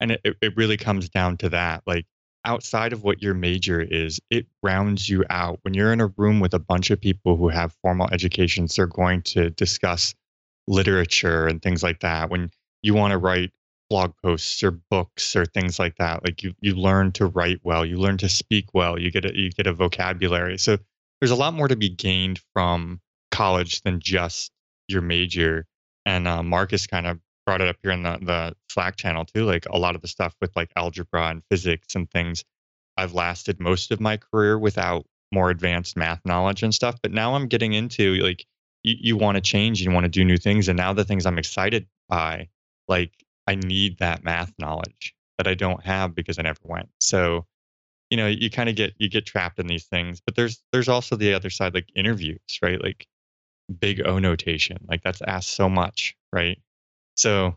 [0.00, 1.82] and it it really comes down to that.
[1.86, 2.06] Like,
[2.46, 5.58] outside of what your major is, it rounds you out.
[5.62, 8.86] When you're in a room with a bunch of people who have formal educations, they're
[8.86, 10.14] going to discuss
[10.66, 12.30] literature and things like that.
[12.30, 12.50] When
[12.82, 13.52] you want to write
[13.90, 17.84] blog posts or books or things like that, like you you learn to write well,
[17.84, 20.58] you learn to speak well, you get a you get a vocabulary.
[20.58, 20.78] So
[21.20, 24.52] there's a lot more to be gained from college than just
[24.88, 25.66] your major.
[26.04, 29.44] And uh, Marcus kind of brought it up here in the, the Slack channel too.
[29.44, 32.44] Like a lot of the stuff with like algebra and physics and things,
[32.96, 36.96] I've lasted most of my career without more advanced math knowledge and stuff.
[37.02, 38.44] But now I'm getting into like
[38.82, 40.68] you, you want to change, you want to do new things.
[40.68, 42.48] And now the things I'm excited by,
[42.88, 43.12] like
[43.46, 46.88] I need that math knowledge that I don't have because I never went.
[47.00, 47.46] So,
[48.10, 50.20] you know, you kind of get you get trapped in these things.
[50.24, 52.82] But there's there's also the other side, like interviews, right?
[52.82, 53.06] Like
[53.80, 54.78] big O notation.
[54.88, 56.58] Like that's asked so much, right?
[57.16, 57.56] So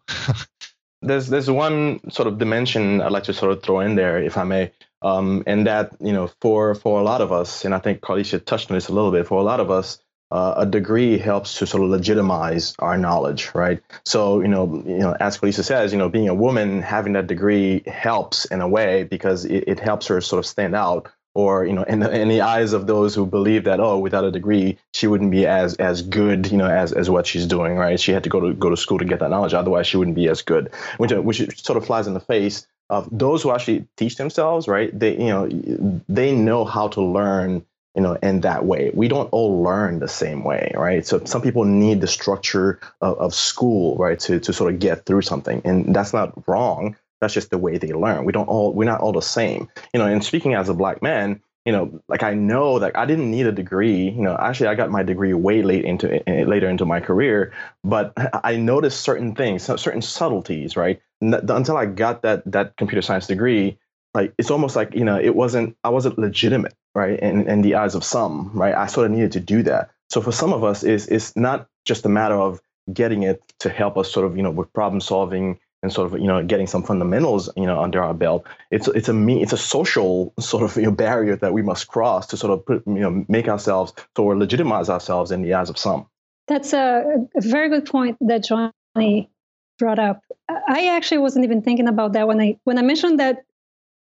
[1.01, 4.37] there's there's one sort of dimension I'd like to sort of throw in there, if
[4.37, 7.79] I may, um, and that you know for for a lot of us, and I
[7.79, 9.27] think Carlisia touched on this a little bit.
[9.27, 9.99] For a lot of us,
[10.31, 13.81] uh, a degree helps to sort of legitimize our knowledge, right?
[14.05, 17.27] So, you know, you know, as Lisa says, you know, being a woman, having that
[17.27, 21.11] degree helps in a way because it, it helps her sort of stand out.
[21.35, 24.25] Or, you know, in the, in the eyes of those who believe that, oh, without
[24.25, 27.75] a degree, she wouldn't be as as good, you know, as as what she's doing,
[27.75, 27.99] right?
[27.99, 30.15] She had to go to go to school to get that knowledge, otherwise she wouldn't
[30.15, 30.71] be as good.
[30.97, 34.67] Which uh, which sort of flies in the face of those who actually teach themselves,
[34.67, 34.97] right?
[34.97, 37.63] They, you know, they know how to learn
[37.95, 38.91] you know, in that way.
[38.93, 41.05] We don't all learn the same way, right?
[41.05, 45.05] So some people need the structure of, of school, right, to, to sort of get
[45.05, 45.61] through something.
[45.65, 46.95] And that's not wrong.
[47.21, 48.25] That's just the way they learn.
[48.25, 49.69] We don't all, we're not all the same.
[49.93, 53.05] You know, and speaking as a black man, you know, like I know that I
[53.05, 54.09] didn't need a degree.
[54.09, 56.99] You know, actually, I got my degree way late into eh, eh, later into my
[56.99, 57.53] career,
[57.83, 61.01] but I noticed certain things, certain subtleties, right?
[61.21, 63.77] Until I got that that computer science degree,
[64.13, 67.19] like it's almost like you know, it wasn't I wasn't legitimate right?
[67.19, 68.73] In, in the eyes of some, right?
[68.73, 69.89] I sort of needed to do that.
[70.09, 73.69] So for some of us, it's, it's not just a matter of getting it to
[73.69, 76.67] help us sort of, you know, with problem solving and sort of, you know, getting
[76.67, 78.45] some fundamentals, you know, under our belt.
[78.69, 81.87] It's, it's a me, it's a social sort of you know, barrier that we must
[81.87, 85.69] cross to sort of put, you know, make ourselves, so legitimize ourselves in the eyes
[85.69, 86.05] of some.
[86.47, 89.29] That's a, a very good point that Johnny
[89.77, 90.23] brought up.
[90.49, 93.45] I actually wasn't even thinking about that when I when I mentioned that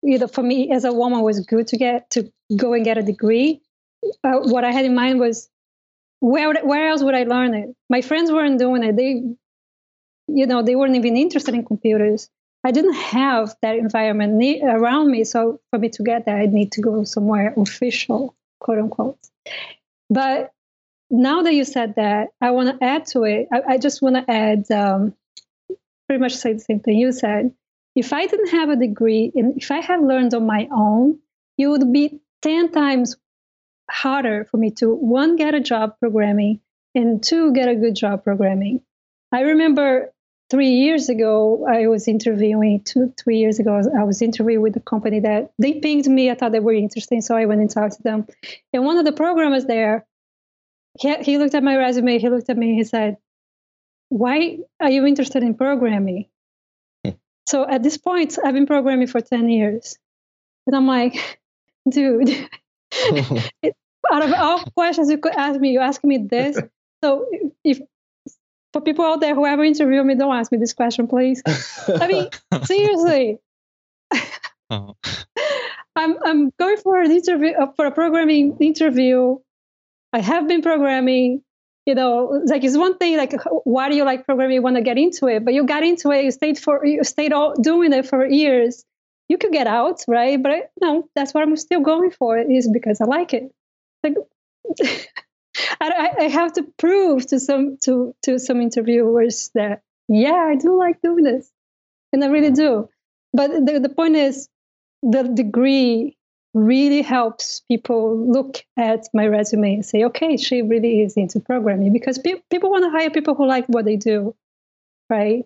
[0.03, 2.99] you know, for me as a woman was good to get to go and get
[2.99, 3.61] a degree.
[4.23, 5.49] Uh, what I had in mind was
[6.21, 7.75] where where else would I learn it?
[7.91, 8.97] My friends weren't doing it.
[8.97, 9.23] They,
[10.29, 12.29] you know, they weren't even interested in computers.
[12.65, 15.25] I didn't have that environment around me.
[15.25, 19.19] So for me to get that, I need to go somewhere official, quote unquote.
[20.11, 20.53] But
[21.11, 23.49] now that you said that, I want to add to it.
[23.53, 25.15] I, I just want to add, um,
[26.09, 27.53] pretty much say the same thing you said
[27.97, 31.19] if I didn't have a degree and if I had learned on my own,
[31.57, 33.17] it would be 10 times
[33.91, 36.61] harder for me to one, get a job programming,
[36.95, 38.83] and two, get a good job programming.
[39.33, 40.13] I remember
[40.51, 44.81] three years ago, I was interviewing, two, three years ago, I was interviewing with a
[44.81, 46.31] company that they pinged me.
[46.31, 48.27] I thought they were interesting, so I went and talked to them.
[48.73, 50.07] And one of the programmers there,
[50.99, 53.17] he, he looked at my resume, he looked at me, he said,
[54.09, 56.27] Why are you interested in programming?
[57.05, 57.13] Hmm.
[57.47, 59.99] So at this point, I've been programming for 10 years.
[60.67, 61.41] And I'm like,
[61.89, 62.29] dude,
[64.13, 66.59] out of all questions you could ask me, you ask me this.
[67.03, 67.27] So
[67.65, 67.81] if
[68.77, 71.43] for people out there who ever interview me, don't ask me this question, please.
[71.89, 72.29] I mean,
[72.65, 73.39] seriously.
[74.69, 74.97] Oh.
[75.97, 79.39] I'm I'm going for an interview uh, for a programming interview.
[80.13, 81.43] I have been programming
[81.87, 83.33] you know, like it's one thing like
[83.65, 84.57] why do you like programming?
[84.57, 87.03] You want to get into it, but you got into it, you stayed for you
[87.05, 88.85] stayed all doing it for years.
[89.29, 90.43] You could get out, right?
[90.43, 93.51] But no, that's what I'm still going for is because I like it.
[94.03, 94.17] Like
[95.81, 100.79] I, I have to prove to some to to some interviewers that yeah, I do
[100.79, 101.51] like doing this,
[102.13, 102.89] and I really do.
[103.33, 104.49] But the the point is,
[105.03, 106.17] the degree
[106.55, 111.93] really helps people look at my resume and say, okay, she really is into programming
[111.93, 114.35] because pe- people want to hire people who like what they do,
[115.11, 115.45] right?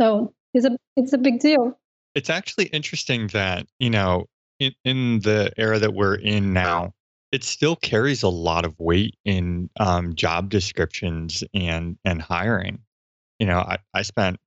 [0.00, 1.78] So it's a it's a big deal.
[2.14, 4.26] It's actually interesting that you know
[4.60, 6.94] in, in the era that we're in now,
[7.34, 12.78] it still carries a lot of weight in um, job descriptions and and hiring.
[13.40, 14.38] You know, I, I spent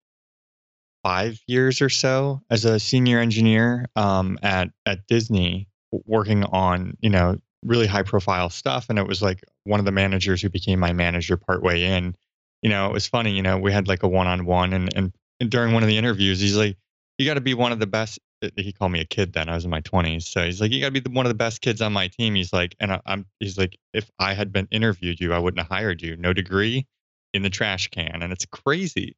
[1.04, 7.10] five years or so as a senior engineer um, at at Disney, working on you
[7.10, 10.80] know really high profile stuff and it was like one of the managers who became
[10.80, 12.16] my manager partway in
[12.62, 15.50] you know it was funny you know we had like a one-on-one and and, and
[15.50, 16.78] during one of the interviews he's like
[17.18, 19.50] you got to be one of the best uh, he called me a kid then
[19.50, 21.36] i was in my 20s so he's like you got to be one of the
[21.36, 24.52] best kids on my team he's like and I, i'm he's like if i had
[24.52, 26.86] been interviewed you i wouldn't have hired you no degree
[27.34, 29.16] in the trash can and it's crazy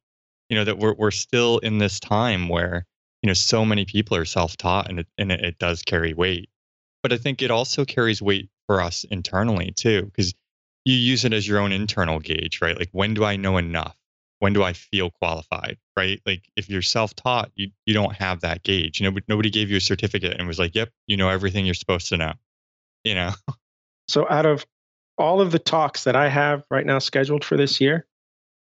[0.48, 2.86] you know that we're, we're still in this time where
[3.22, 6.48] you know so many people are self-taught and it, and it, it does carry weight
[7.02, 10.34] but I think it also carries weight for us internally too, because
[10.84, 12.78] you use it as your own internal gauge, right?
[12.78, 13.96] Like when do I know enough?
[14.40, 16.20] When do I feel qualified, right?
[16.26, 19.00] Like if you're self-taught, you you don't have that gauge.
[19.00, 21.74] You know, nobody gave you a certificate and was like, "Yep, you know everything you're
[21.74, 22.32] supposed to know."
[23.02, 23.32] You know.
[24.08, 24.66] So out of
[25.16, 28.06] all of the talks that I have right now scheduled for this year,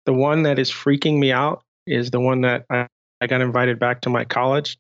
[0.05, 2.87] the one that is freaking me out is the one that I,
[3.23, 4.77] I got invited back to my college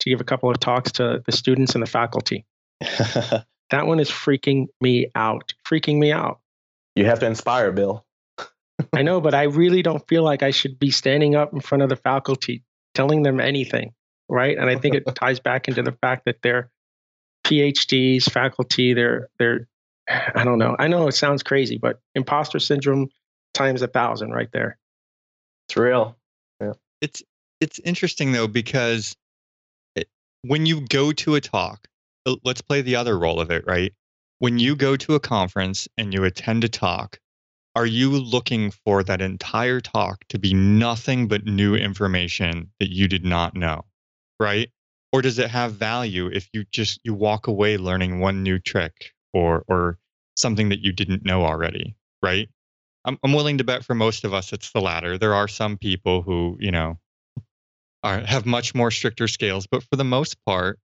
[0.00, 2.44] to give a couple of talks to the students and the faculty.
[3.70, 5.54] That one is freaking me out.
[5.66, 6.40] Freaking me out.
[6.94, 8.05] you have to inspire, Bill.
[8.92, 11.82] I know, but I really don't feel like I should be standing up in front
[11.82, 12.62] of the faculty
[12.94, 13.92] telling them anything,
[14.28, 14.56] right?
[14.56, 16.70] And I think it ties back into the fact that they're
[17.44, 19.68] PhDs, faculty, they're they're
[20.08, 20.76] I don't know.
[20.78, 23.08] I know it sounds crazy, but imposter syndrome
[23.54, 24.78] times a thousand right there.
[25.68, 26.16] It's real.
[26.60, 26.74] Yeah.
[27.00, 27.22] It's
[27.60, 29.16] it's interesting though because
[29.94, 30.08] it,
[30.42, 31.88] when you go to a talk
[32.26, 33.92] uh, let's play the other role of it right
[34.38, 37.18] when you go to a conference and you attend a talk
[37.76, 43.06] are you looking for that entire talk to be nothing but new information that you
[43.06, 43.84] did not know
[44.40, 44.70] right
[45.12, 49.12] or does it have value if you just you walk away learning one new trick
[49.32, 49.98] or or
[50.36, 52.48] something that you didn't know already right
[53.06, 55.16] I'm, I'm willing to bet for most of us it's the latter.
[55.16, 56.98] There are some people who, you know,
[58.02, 60.80] are, have much more stricter scales, but for the most part,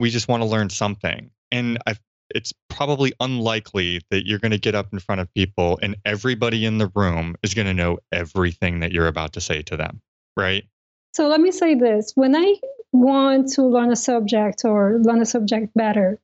[0.00, 1.30] we just want to learn something.
[1.52, 1.94] And I,
[2.34, 6.64] it's probably unlikely that you're going to get up in front of people and everybody
[6.64, 10.00] in the room is going to know everything that you're about to say to them,
[10.36, 10.64] right?
[11.12, 12.56] So let me say this when I
[12.92, 16.18] want to learn a subject or learn a subject better,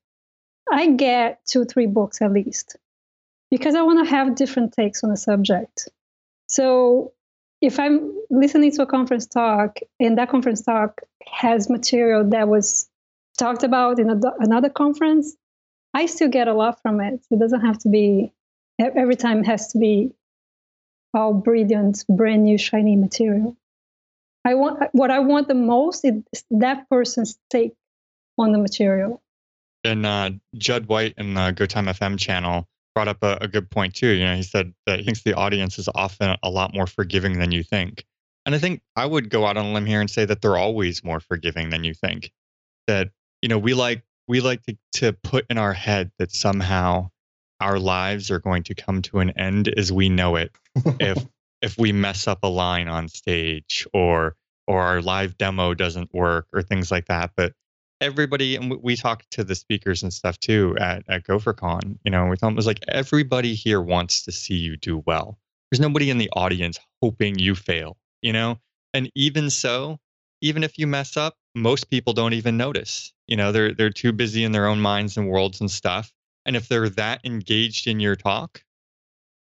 [0.70, 2.76] I get two, three books at least
[3.50, 5.88] because I want to have different takes on a subject.
[6.48, 7.12] So
[7.61, 12.88] if I'm listening to a conference talk and that conference talk has material that was
[13.38, 15.36] talked about in a, another conference,
[15.97, 17.24] I still get a lot from it.
[17.30, 18.30] It doesn't have to be,
[18.78, 20.12] every time has to be
[21.14, 23.57] all brilliant, brand new, shiny material.
[24.44, 27.72] I want what I want the most is that person's take
[28.36, 29.22] on the material.
[29.84, 33.70] And uh, Judd White in the Go Time FM channel brought up a, a good
[33.70, 34.09] point too.
[34.09, 37.38] You know, he said that he thinks the audience is often a lot more forgiving
[37.38, 38.05] than you think.
[38.44, 40.59] And I think I would go out on a limb here and say that they're
[40.59, 42.32] always more forgiving than you think.
[42.86, 43.09] That,
[43.40, 47.10] you know, we like we like to, to put in our head that somehow
[47.60, 50.52] our lives are going to come to an end as we know it.
[51.00, 51.24] If
[51.62, 56.46] if we mess up a line on stage or or our live demo doesn't work
[56.52, 57.32] or things like that.
[57.36, 57.54] But
[58.00, 62.26] everybody and we talked to the speakers and stuff too at, at gophercon you know
[62.26, 65.38] we thought it was like everybody here wants to see you do well.
[65.70, 68.58] There's nobody in the audience hoping you fail you know?
[68.92, 69.98] And even so
[70.42, 74.12] even if you mess up most people don't even notice you know they're they're too
[74.12, 76.12] busy in their own minds and worlds and stuff
[76.44, 78.62] and if they're that engaged in your talk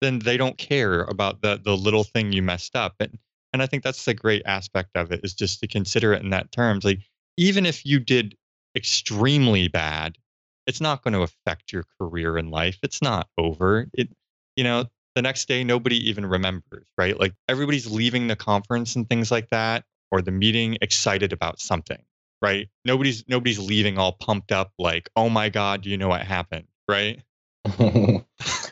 [0.00, 3.18] then they don't care about the the little thing you messed up and
[3.52, 6.30] and i think that's the great aspect of it is just to consider it in
[6.30, 7.00] that terms like
[7.36, 8.36] even if you did
[8.76, 10.18] extremely bad,
[10.66, 12.78] it's not going to affect your career in life.
[12.82, 13.88] It's not over.
[13.94, 14.08] It,
[14.56, 14.84] you know,
[15.14, 17.18] the next day nobody even remembers, right?
[17.18, 22.02] Like everybody's leaving the conference and things like that, or the meeting excited about something,
[22.42, 22.68] right?
[22.84, 27.20] Nobody's nobody's leaving all pumped up, like, oh my god, you know what happened, right?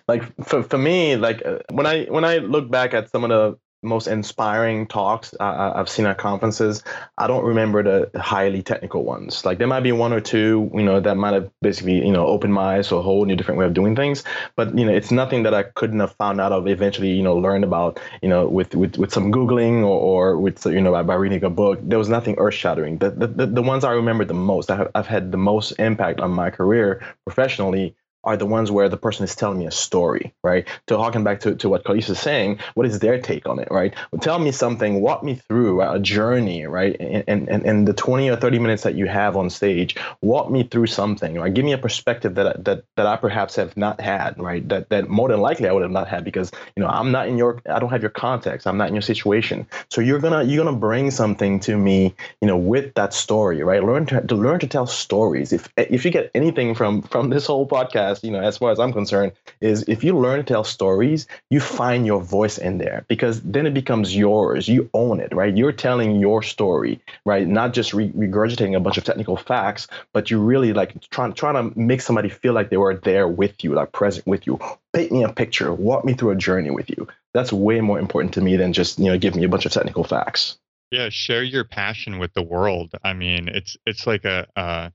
[0.09, 3.31] like for, for me like uh, when i when i look back at some of
[3.31, 6.83] the most inspiring talks uh, I've seen at conferences.
[7.19, 9.45] I don't remember the highly technical ones.
[9.45, 12.27] Like there might be one or two, you know, that might have basically, you know,
[12.27, 14.25] opened my eyes to a whole new different way of doing things.
[14.57, 17.37] But you know, it's nothing that I couldn't have found out of eventually, you know,
[17.37, 21.03] learned about, you know, with with, with some googling or, or with you know by,
[21.03, 21.79] by reading a book.
[21.83, 22.99] There was nothing earth shattering.
[22.99, 26.21] The, the the ones I remember the most, I have, I've had the most impact
[26.21, 27.95] on my career professionally
[28.25, 30.67] are the ones where the person is telling me a story, right?
[30.87, 33.69] To harken back to, to what Khalees is saying, what is their take on it,
[33.71, 33.95] right?
[34.11, 36.97] Well, tell me something, walk me through a journey, right?
[37.01, 40.65] And, and, and the 20 or 30 minutes that you have on stage, walk me
[40.65, 41.53] through something, right?
[41.53, 44.67] Give me a perspective that, that, that I perhaps have not had, right?
[44.69, 47.29] That, that more than likely I would have not had because, you know, I'm not
[47.29, 48.67] in your, I don't have your context.
[48.67, 49.67] I'm not in your situation.
[49.91, 53.83] So you're to, you're to bring something to me, you know, with that story, right?
[53.83, 55.53] Learn to, to learn to tell stories.
[55.53, 58.79] If, if you get anything from, from this whole podcast, you know, as far as
[58.79, 63.05] I'm concerned, is if you learn to tell stories, you find your voice in there
[63.09, 64.69] because then it becomes yours.
[64.69, 65.57] You own it, right?
[65.57, 67.47] You're telling your story, right?
[67.47, 71.55] Not just re- regurgitating a bunch of technical facts, but you really like trying trying
[71.55, 74.59] to make somebody feel like they were there with you, like present with you.
[74.93, 77.09] Paint me a picture, walk me through a journey with you.
[77.33, 79.73] That's way more important to me than just you know give me a bunch of
[79.73, 80.59] technical facts.
[80.91, 82.93] Yeah, share your passion with the world.
[83.03, 84.93] I mean, it's it's like a a,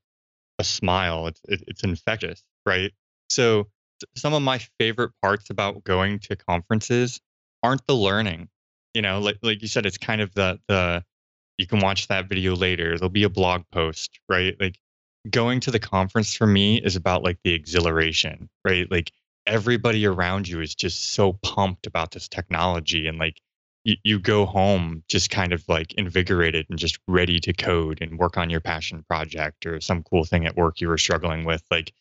[0.57, 1.27] a smile.
[1.27, 2.93] It's it's infectious, right?
[3.29, 3.67] So
[4.15, 7.19] some of my favorite parts about going to conferences
[7.63, 8.49] aren't the learning.
[8.93, 11.03] You know, like like you said, it's kind of the the
[11.57, 12.97] you can watch that video later.
[12.97, 14.55] There'll be a blog post, right?
[14.59, 14.79] Like
[15.29, 18.89] going to the conference for me is about like the exhilaration, right?
[18.89, 19.11] Like
[19.45, 23.41] everybody around you is just so pumped about this technology and like
[23.83, 28.19] you, you go home just kind of like invigorated and just ready to code and
[28.19, 31.63] work on your passion project or some cool thing at work you were struggling with
[31.71, 31.93] like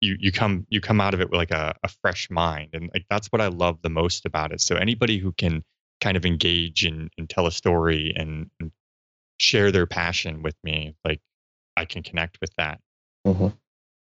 [0.00, 2.90] you you come you come out of it with like a, a fresh mind and
[2.94, 4.60] like that's what i love the most about it.
[4.60, 5.62] So anybody who can
[6.00, 8.72] kind of engage and, and tell a story and, and
[9.36, 11.20] share their passion with me like
[11.76, 12.80] i can connect with that.
[13.26, 13.48] Hmm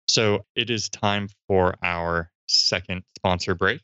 [0.08, 3.82] so it is time for our second sponsor break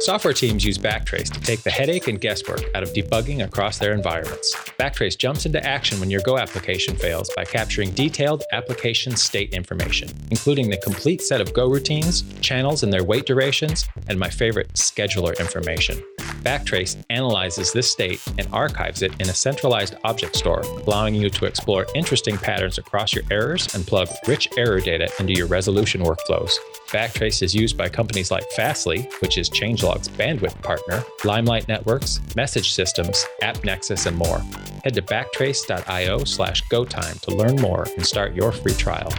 [0.00, 3.92] Software teams use Backtrace to take the headache and guesswork out of debugging across their
[3.92, 4.54] environments.
[4.78, 10.08] Backtrace jumps into action when your Go application fails by capturing detailed application state information,
[10.30, 14.72] including the complete set of Go routines, channels and their wait durations, and my favorite,
[14.74, 16.00] scheduler information.
[16.42, 21.44] Backtrace analyzes this state and archives it in a centralized object store, allowing you to
[21.44, 26.52] explore interesting patterns across your errors and plug rich error data into your resolution workflows.
[26.88, 32.72] Backtrace is used by companies like Fastly, which is Changelog's bandwidth partner, Limelight Networks, Message
[32.72, 34.38] Systems, AppNexus, and more.
[34.84, 39.10] Head to backtrace.io slash GoTime to learn more and start your free trial.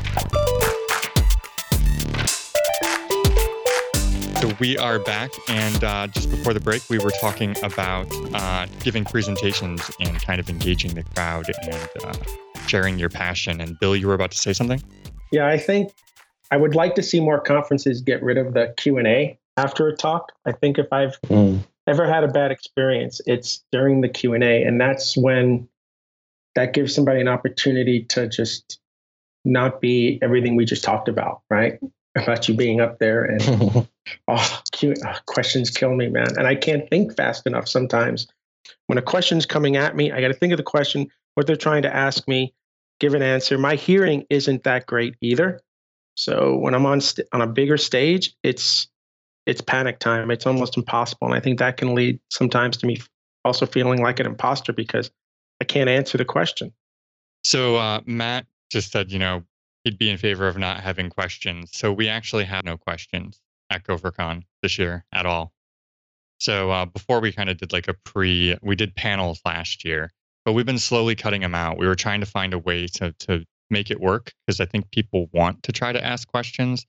[4.42, 8.66] So we are back, and uh, just before the break, we were talking about uh,
[8.80, 12.14] giving presentations and kind of engaging the crowd and uh,
[12.66, 13.62] sharing your passion.
[13.62, 14.82] And Bill, you were about to say something.
[15.32, 15.92] Yeah, I think
[16.52, 19.88] I would like to see more conferences get rid of the Q and A after
[19.88, 20.32] a talk.
[20.46, 21.64] I think if I've Mm.
[21.88, 25.68] ever had a bad experience, it's during the Q and A, and that's when
[26.56, 28.80] that gives somebody an opportunity to just
[29.46, 31.80] not be everything we just talked about, right?
[32.16, 33.88] About you being up there and
[34.28, 38.28] oh, Q, oh, questions kill me, man, and I can't think fast enough sometimes.
[38.88, 41.56] When a question's coming at me, I got to think of the question, what they're
[41.56, 42.54] trying to ask me,
[43.00, 43.58] give an answer.
[43.58, 45.62] My hearing isn't that great either.
[46.20, 48.90] So when I'm on st- on a bigger stage, it's
[49.46, 50.30] it's panic time.
[50.32, 52.98] It's almost impossible, and I think that can lead sometimes to me
[53.46, 55.10] also feeling like an imposter because
[55.62, 56.74] I can't answer the question.
[57.46, 59.44] So uh, Matt just said, you know,
[59.86, 61.70] he'd be in favor of not having questions.
[61.72, 63.40] So we actually had no questions
[63.70, 65.54] at GopherCon this year at all.
[66.42, 70.12] So uh, before we kind of did like a pre, we did panels last year,
[70.44, 71.78] but we've been slowly cutting them out.
[71.78, 74.92] We were trying to find a way to to make it work because I think
[74.92, 76.86] people want to try to ask questions,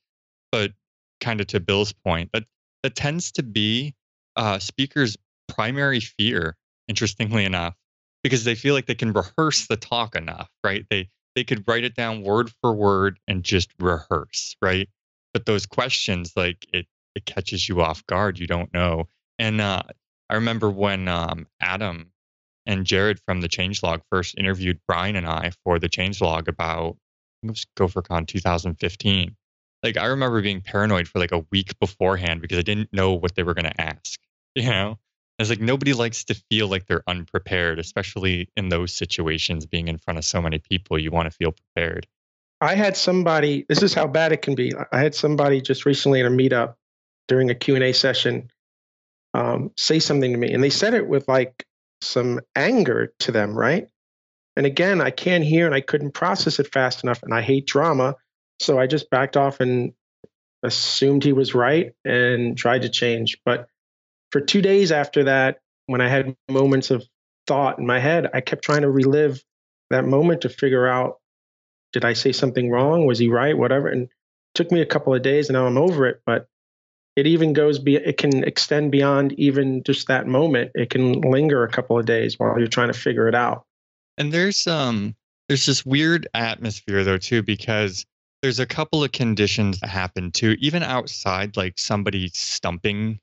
[0.52, 0.72] but
[1.20, 2.44] kind of to Bill's point, that
[2.82, 3.94] that tends to be
[4.36, 5.16] uh, speakers'
[5.48, 6.56] primary fear.
[6.88, 7.76] Interestingly enough,
[8.24, 10.84] because they feel like they can rehearse the talk enough, right?
[10.90, 14.88] They they could write it down word for word and just rehearse, right?
[15.32, 18.38] But those questions, like it, it catches you off guard.
[18.38, 19.08] You don't know.
[19.38, 19.82] And uh,
[20.28, 22.09] I remember when um, Adam
[22.70, 26.96] and Jared from the Changelog first interviewed Brian and I for the Changelog about
[27.42, 29.36] was GopherCon 2015.
[29.82, 33.34] Like I remember being paranoid for like a week beforehand because I didn't know what
[33.34, 34.18] they were going to ask.
[34.56, 34.98] You know,
[35.38, 39.64] it's like nobody likes to feel like they're unprepared, especially in those situations.
[39.64, 42.08] Being in front of so many people, you want to feel prepared.
[42.60, 43.64] I had somebody.
[43.68, 44.72] This is how bad it can be.
[44.90, 46.74] I had somebody just recently in a meetup
[47.28, 48.50] during a Q and A session
[49.34, 51.64] um, say something to me, and they said it with like
[52.02, 53.86] some anger to them, right?
[54.56, 57.66] And again, I can't hear and I couldn't process it fast enough, and I hate
[57.66, 58.16] drama,
[58.58, 59.92] so I just backed off and
[60.62, 63.38] assumed he was right and tried to change.
[63.44, 63.68] But
[64.30, 67.04] for two days after that, when I had moments of
[67.46, 69.42] thought in my head, I kept trying to relive
[69.90, 71.16] that moment to figure out
[71.92, 73.06] did I say something wrong?
[73.06, 73.56] Was he right?
[73.56, 73.88] Whatever.
[73.88, 74.08] And
[74.54, 76.20] took me a couple of days and now I'm over it.
[76.24, 76.46] But
[77.20, 80.70] it even goes be it can extend beyond even just that moment.
[80.74, 83.64] It can linger a couple of days while you're trying to figure it out.
[84.16, 85.14] And there's um
[85.48, 88.06] there's this weird atmosphere though too because
[88.42, 93.20] there's a couple of conditions that happen too, even outside like somebody stumping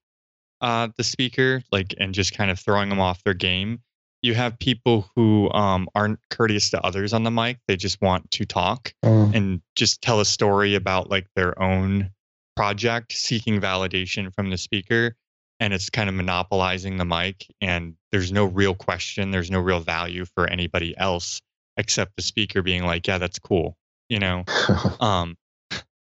[0.62, 3.80] uh the speaker like and just kind of throwing them off their game.
[4.22, 7.58] You have people who um aren't courteous to others on the mic.
[7.68, 9.36] They just want to talk Mm.
[9.36, 12.12] and just tell a story about like their own
[12.58, 15.16] project seeking validation from the speaker
[15.60, 19.80] and it's kind of monopolizing the mic and there's no real question there's no real
[19.80, 21.42] value for anybody else
[21.78, 23.78] except the speaker being like yeah that's cool
[24.10, 24.44] you know?
[25.00, 25.38] Um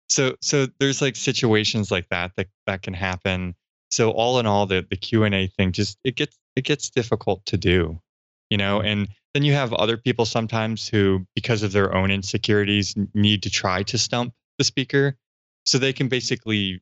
[0.07, 3.55] so so there's like situations like that that that can happen.
[3.89, 7.57] So all in all the the q&a thing just it gets it gets difficult to
[7.57, 7.99] do
[8.51, 8.79] you know?
[8.79, 13.49] And then you have other people sometimes who because of their own insecurities need to
[13.49, 15.17] try to stump the speaker
[15.65, 16.81] so they can basically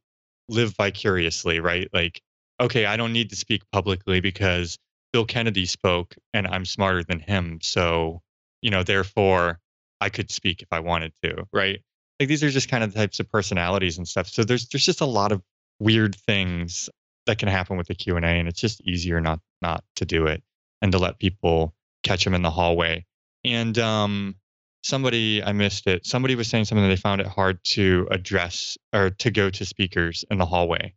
[0.49, 2.21] live vicariously right like
[2.59, 4.77] okay, I don't need to speak publicly because
[5.11, 7.59] Bill Kennedy spoke and I'm smarter than him.
[7.61, 8.21] So,
[8.61, 9.59] you know, therefore
[10.01, 11.81] I could speak if I wanted to, right?
[12.19, 14.27] Like these are just kind of the types of personalities and stuff.
[14.27, 15.41] So there's there's just a lot of
[15.79, 16.89] weird things
[17.25, 20.43] that can happen with the Q&A and it's just easier not not to do it
[20.81, 21.73] and to let people
[22.03, 23.05] catch them in the hallway.
[23.43, 24.35] And um
[24.83, 26.05] somebody I missed it.
[26.05, 29.65] Somebody was saying something that they found it hard to address or to go to
[29.65, 30.93] speakers in the hallway.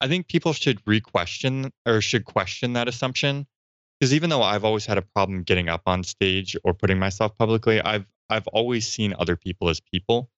[0.00, 3.46] I think people should re-question or should question that assumption
[3.98, 7.36] because even though I've always had a problem getting up on stage or putting myself
[7.36, 10.30] publicly, I've I've always seen other people as people.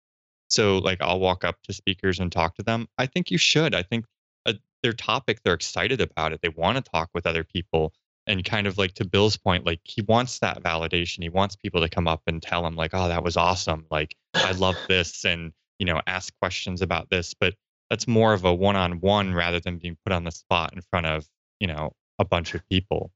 [0.48, 2.88] So like I'll walk up to speakers and talk to them.
[2.98, 3.74] I think you should.
[3.74, 4.04] I think
[4.46, 6.40] uh, their topic they're excited about it.
[6.42, 7.92] They want to talk with other people
[8.26, 11.22] and kind of like to Bill's point, like he wants that validation.
[11.22, 13.86] He wants people to come up and tell him like, "Oh, that was awesome!
[13.90, 17.34] Like I love this," and you know, ask questions about this.
[17.34, 17.54] But
[17.90, 21.26] that's more of a one-on-one rather than being put on the spot in front of
[21.60, 23.10] you know a bunch of people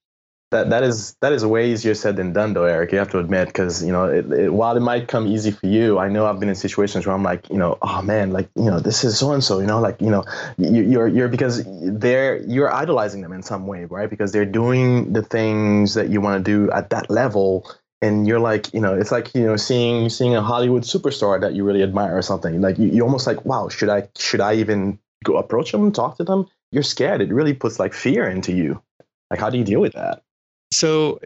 [0.50, 3.18] that that is that is way easier said than done though erik you have to
[3.18, 6.26] admit because you know it, it, while it might come easy for you i know
[6.26, 9.02] i've been in situations where i'm like you know oh man like you know this
[9.02, 10.24] is so and so you know like you know
[10.56, 14.10] you, you're you're because they're you're idolizing them in some way right?
[14.10, 17.68] Because they're doing the things that you want to do at that level
[18.02, 21.54] and you're like you know it's like you know seeing seeing a hollywood superstar that
[21.54, 24.54] you really admire or something like you, you're almost like wow should i should i
[24.54, 26.46] even go approach them talk to them?
[26.72, 27.20] You're scared.
[27.20, 28.82] It really puts like fear into you.
[29.30, 30.22] Like how do you deal with that
[30.70, 31.18] so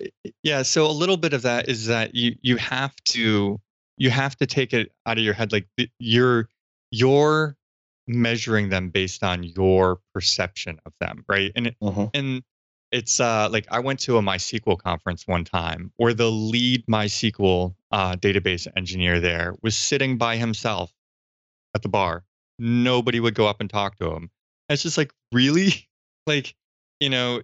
[0.42, 3.58] yeah so a little bit of that is that you you have to
[3.96, 5.66] you have to take it out of your head like
[5.98, 6.48] you're
[6.90, 7.56] you're
[8.06, 11.52] measuring them based on your perception of them right?
[11.54, 12.06] And mm-hmm.
[12.14, 12.42] and
[12.92, 17.72] it's uh like i went to a mysql conference one time where the lead mysql
[17.92, 20.92] uh, database engineer there was sitting by himself
[21.74, 22.24] at the bar.
[22.58, 24.30] Nobody would go up and talk to him.
[24.68, 25.86] It's just like really?
[26.26, 26.54] Like
[27.00, 27.40] you know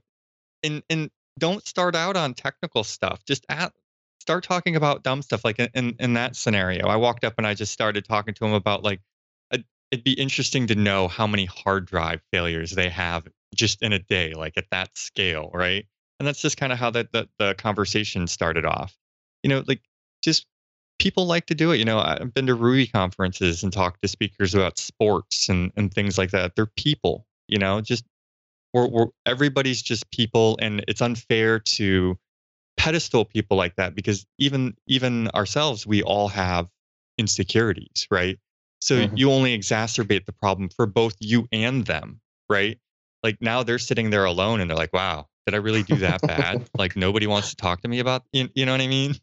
[0.63, 3.25] and and don't start out on technical stuff.
[3.25, 3.73] Just at,
[4.21, 5.45] start talking about dumb stuff.
[5.45, 8.53] Like in, in that scenario, I walked up and I just started talking to him
[8.53, 9.01] about like,
[9.53, 9.59] a,
[9.91, 13.99] it'd be interesting to know how many hard drive failures they have just in a
[13.99, 15.87] day, like at that scale, right?
[16.19, 18.97] And that's just kind of how that the, the conversation started off.
[19.43, 19.83] You know, like
[20.23, 20.47] just
[20.99, 21.77] people like to do it.
[21.77, 25.93] You know, I've been to Ruby conferences and talked to speakers about sports and, and
[25.93, 26.57] things like that.
[26.57, 28.05] They're people, you know, just
[28.77, 32.19] we're, we're everybody's just people and it's unfair to
[32.77, 36.69] pedestal people like that because even even ourselves we all have
[37.19, 38.39] insecurities right?
[38.81, 39.17] So mm-hmm.
[39.17, 42.79] you only exacerbate the problem for both you and them right?
[43.23, 46.21] Like now they're sitting there alone and they're like wow did i really do that
[46.23, 46.69] bad?
[46.79, 49.15] Like nobody wants to talk to me about you, you know what i mean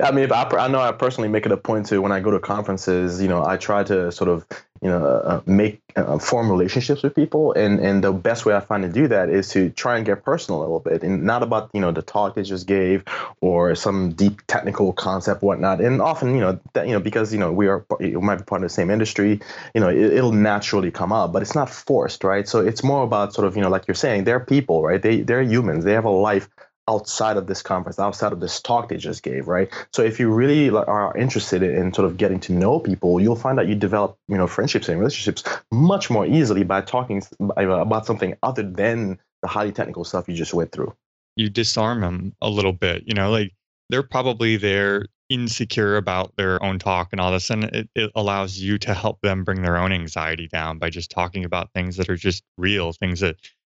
[0.00, 2.30] I mean, I, I know I personally make it a point to when I go
[2.30, 4.46] to conferences, you know, I try to sort of,
[4.82, 8.54] you know, uh, uh, make uh, form relationships with people, and and the best way
[8.54, 11.24] I find to do that is to try and get personal a little bit, and
[11.24, 13.04] not about you know the talk they just gave
[13.40, 15.80] or some deep technical concept, whatnot.
[15.80, 18.44] And often, you know, that you know because you know we are we might be
[18.44, 19.40] part of the same industry,
[19.74, 22.46] you know, it, it'll naturally come up, but it's not forced, right?
[22.46, 25.00] So it's more about sort of you know, like you're saying, they're people, right?
[25.00, 25.84] They they're humans.
[25.84, 26.48] They have a life
[26.88, 29.72] outside of this conference, outside of this talk they just gave, right?
[29.92, 33.58] So if you really are interested in sort of getting to know people, you'll find
[33.58, 38.06] that you develop, you know, friendships and relationships much more easily by talking uh, about
[38.06, 40.94] something other than the highly technical stuff you just went through.
[41.36, 43.52] You disarm them a little bit, you know, like
[43.90, 48.58] they're probably there insecure about their own talk and all this and it, it allows
[48.58, 52.10] you to help them bring their own anxiety down by just talking about things that
[52.10, 53.36] are just real things that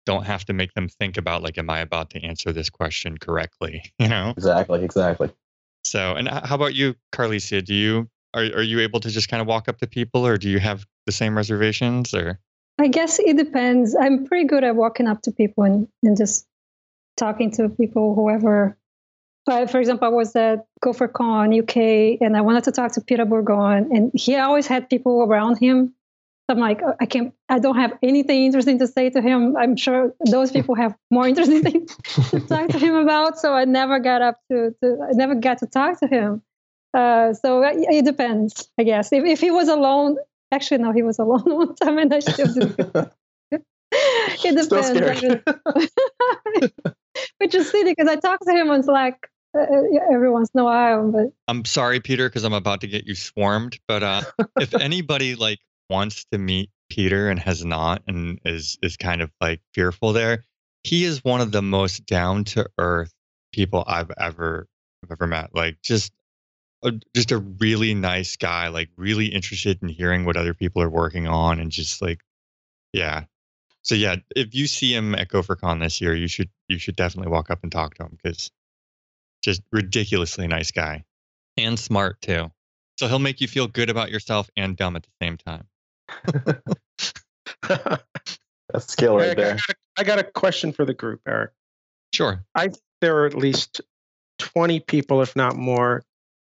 [0.06, 3.18] don't have to make them think about like am i about to answer this question
[3.18, 4.32] correctly you know?
[4.36, 5.30] Exactly exactly.
[5.84, 7.64] So and how about you carlisia?
[7.64, 10.36] Do you are, are you able to just kind of walk up to people or
[10.38, 12.40] do you have the same reservations or?
[12.78, 13.94] I guess it depends.
[13.94, 16.46] I'm pretty good at walking up to people and, and just
[17.16, 18.76] talking to people whoever.
[19.46, 23.26] But for example i was at GopherCon uk and i wanted to talk to peter
[23.26, 25.94] bourgon and he always had people around him
[26.48, 29.56] I'm like, oh, I can't, I don't have anything interesting to say to him.
[29.56, 31.96] I'm sure those people have more interesting things
[32.30, 33.38] to talk to him about.
[33.38, 36.42] So I never got up to, to I never got to talk to him.
[36.92, 39.12] Uh, so it depends, I guess.
[39.12, 40.18] If, if he was alone,
[40.52, 42.74] actually, no, he was alone one time and I still do.
[43.92, 45.42] it depends.
[47.38, 50.60] Which is silly because I talk to him on Slack uh, uh every once in
[50.60, 51.10] a while.
[51.10, 53.78] But I'm sorry, Peter, because I'm about to get you swarmed.
[53.88, 54.22] But uh,
[54.60, 59.30] if anybody like wants to meet Peter and has not and is is kind of
[59.40, 60.44] like fearful there.
[60.82, 63.12] He is one of the most down to earth
[63.52, 64.66] people I've ever
[65.02, 65.54] I've ever met.
[65.54, 66.12] Like just
[66.82, 70.90] a, just a really nice guy, like really interested in hearing what other people are
[70.90, 72.20] working on and just like
[72.92, 73.24] yeah.
[73.82, 77.30] So yeah, if you see him at GopherCon this year, you should you should definitely
[77.30, 78.50] walk up and talk to him because
[79.42, 81.04] just ridiculously nice guy
[81.56, 82.50] and smart too.
[82.98, 85.66] So he'll make you feel good about yourself and dumb at the same time.
[88.72, 91.52] That's skill right Erik, I got, a, I got a question for the group, Erik.
[92.12, 92.44] Sure.
[92.54, 93.80] I think there are at least
[94.38, 96.04] 20 people, if not more,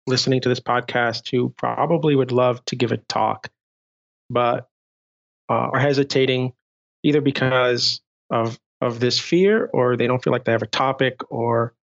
[0.06, 3.48] listening to this podcast who probably would love to give a talk,
[4.28, 4.68] but
[5.48, 6.52] uh, are hesitating
[7.02, 8.00] either because
[8.30, 11.74] of of this fear or they don't feel like they have a topic or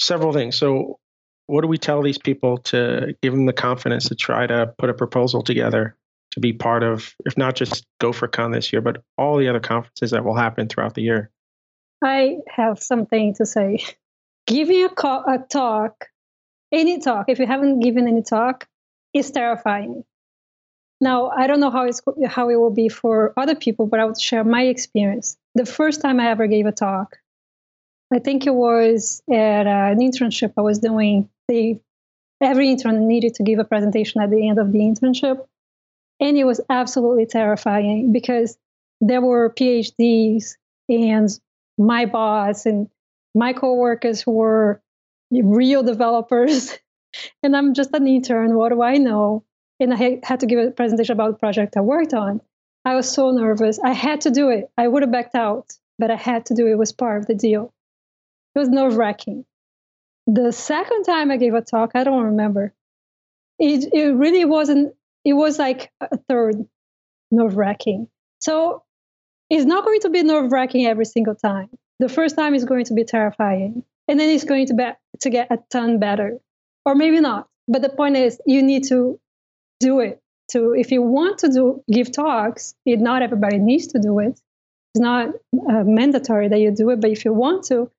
[0.00, 0.56] several things.
[0.56, 0.98] So,
[1.46, 4.90] what do we tell these people to give them the confidence to try to put
[4.90, 5.96] a proposal together
[6.32, 10.10] to be part of, if not just GopherCon this year, but all the other conferences
[10.10, 11.30] that will happen throughout the year?
[12.02, 13.84] I have something to say.
[14.46, 16.06] Giving a, co- a talk,
[16.72, 18.66] any talk, if you haven't given any talk,
[19.14, 20.04] is terrifying.
[21.00, 24.04] Now, I don't know how it's how it will be for other people, but I
[24.04, 25.36] would share my experience.
[25.54, 27.18] The first time I ever gave a talk,
[28.12, 31.28] I think it was at uh, an internship I was doing.
[31.48, 31.80] They
[32.40, 35.44] every intern needed to give a presentation at the end of the internship,
[36.22, 38.56] and it was absolutely terrifying because
[39.00, 40.56] there were PhDs
[40.88, 41.28] and
[41.76, 42.88] my boss and
[43.34, 44.80] my coworkers who were
[45.32, 46.78] real developers,
[47.42, 48.54] and I'm just an intern.
[48.54, 49.44] What do I know?
[49.80, 52.40] And I had to give a presentation about the project I worked on.
[52.84, 53.80] I was so nervous.
[53.80, 54.70] I had to do it.
[54.78, 56.72] I would have backed out, but I had to do it.
[56.72, 57.72] It was part of the deal.
[58.54, 59.44] It was nerve wracking.
[60.28, 62.72] The second time I gave a talk, I don't remember.
[63.58, 64.94] It, it really wasn't,
[65.24, 66.56] it was like a third
[67.30, 68.08] nerve wracking.
[68.40, 68.82] So
[69.50, 71.68] it's not going to be nerve wracking every single time.
[71.98, 75.30] The first time is going to be terrifying, and then it's going to be to
[75.30, 76.38] get a ton better,
[76.84, 77.48] or maybe not.
[77.68, 79.20] But the point is, you need to
[79.80, 80.20] do it.
[80.50, 84.40] To if you want to do give talks, it, not everybody needs to do it.
[84.94, 87.90] It's not uh, mandatory that you do it, but if you want to,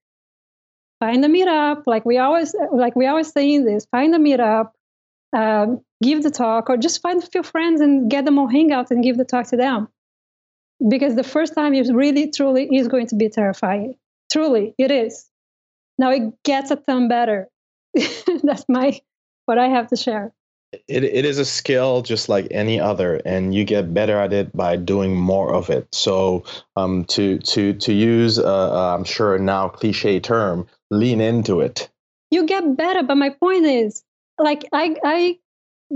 [0.99, 1.83] find a meetup.
[1.85, 4.71] Like we always like we always saying this: find a meetup,
[5.33, 8.91] um, give the talk, or just find a few friends and get them on Hangout
[8.91, 9.87] and give the talk to them.
[10.87, 13.95] Because the first time is really truly is going to be terrifying.
[14.31, 15.29] Truly it is.
[15.97, 17.47] Now it gets a ton better.
[18.43, 18.99] That's my
[19.45, 20.33] what i have to share.
[20.87, 24.55] It, it is a skill just like any other, and you get better at it
[24.57, 25.87] by doing more of it.
[25.93, 26.43] So,
[26.75, 31.89] um, to to to use, uh, I'm sure now cliche term, lean into it.
[32.31, 34.03] you get better but my point is
[34.37, 35.37] like i i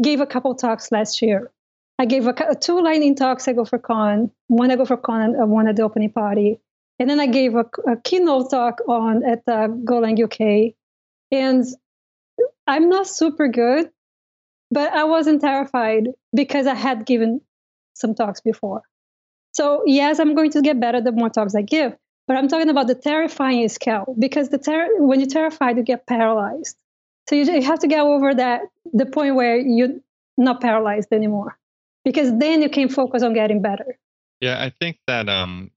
[0.02, 1.52] gave a couple talks last year.
[2.00, 5.82] I gave a, two lightning talks I GopherCon, one at GopherCon and one at the
[5.82, 6.60] opening party.
[7.00, 10.74] And then i gave a, a keynote talk on at uh, golang uk
[11.32, 11.64] and
[12.66, 13.92] i'm not super good
[14.72, 17.42] but i wasn't terrified because i had given
[17.94, 18.82] some talks before.
[19.54, 21.96] So yes i'm going to get better the more talks i give
[22.28, 26.08] but i'm talking about the terrifying scale because the ter- when you're terrified you get
[26.08, 26.78] paralyzed
[27.30, 28.62] so you, you have to get over that
[28.94, 29.96] the point where you're
[30.38, 31.58] not paralyzed anymore
[32.04, 33.98] because then you can focus on getting better
[34.40, 35.72] Yeah, I think that um,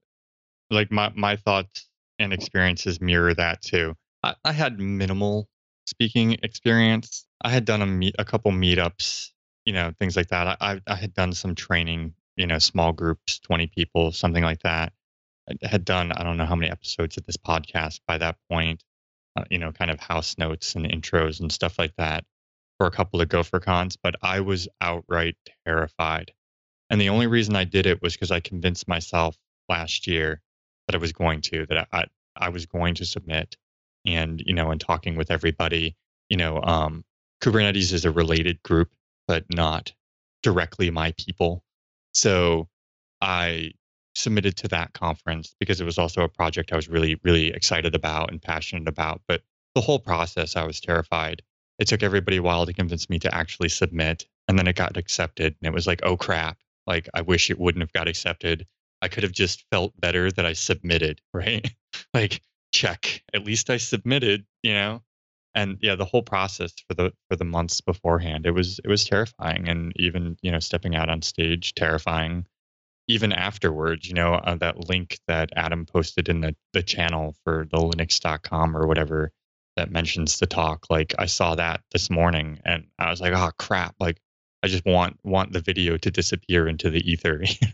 [0.69, 1.87] like my my thoughts
[2.19, 3.95] and experiences mirror that too.
[4.23, 5.47] I, I had minimal
[5.85, 7.25] speaking experience.
[7.41, 9.31] I had done a meet, a couple meetups,
[9.65, 10.47] you know, things like that.
[10.47, 14.61] I, I I had done some training, you know, small groups, twenty people, something like
[14.63, 14.93] that.
[15.49, 18.83] I had done I don't know how many episodes of this podcast by that point.
[19.37, 22.25] Uh, you know, kind of house notes and intros and stuff like that
[22.77, 26.33] for a couple of GopherCons, but I was outright terrified.
[26.89, 29.37] And the only reason I did it was because I convinced myself
[29.69, 30.41] last year
[30.87, 32.05] that I was going to, that I,
[32.35, 33.55] I was going to submit.
[34.05, 35.95] And, you know, in talking with everybody,
[36.27, 37.05] you know, um,
[37.41, 38.89] Kubernetes is a related group,
[39.27, 39.93] but not
[40.43, 41.63] directly my people.
[42.13, 42.67] So
[43.21, 43.71] I
[44.15, 47.95] submitted to that conference because it was also a project I was really, really excited
[47.95, 49.21] about and passionate about.
[49.27, 49.41] But
[49.75, 51.41] the whole process, I was terrified.
[51.79, 54.25] It took everybody a while to convince me to actually submit.
[54.47, 55.55] And then it got accepted.
[55.61, 56.57] And it was like, oh crap.
[56.87, 58.65] Like, I wish it wouldn't have got accepted.
[59.01, 61.69] I could have just felt better that I submitted, right?
[62.13, 62.41] like,
[62.73, 63.23] check.
[63.33, 65.01] At least I submitted, you know?
[65.53, 69.03] And yeah, the whole process for the for the months beforehand, it was it was
[69.03, 69.67] terrifying.
[69.67, 72.45] And even, you know, stepping out on stage, terrifying
[73.07, 77.67] even afterwards, you know, uh, that link that Adam posted in the, the channel for
[77.71, 79.31] the linux.com or whatever
[79.77, 83.51] that mentions the talk, like I saw that this morning and I was like, oh
[83.57, 84.19] crap, like
[84.63, 87.43] I just want want the video to disappear into the ether.
[87.61, 87.67] You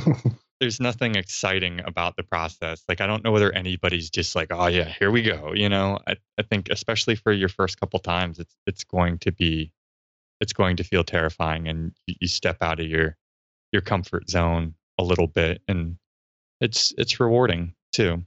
[0.00, 0.30] know?
[0.60, 2.84] There's nothing exciting about the process.
[2.88, 5.52] Like I don't know whether anybody's just like, oh yeah, here we go.
[5.52, 9.32] You know, I, I think especially for your first couple times, it's it's going to
[9.32, 9.72] be
[10.40, 13.16] it's going to feel terrifying and you, you step out of your
[13.72, 15.96] your comfort zone a little bit and
[16.60, 18.24] it's it's rewarding too.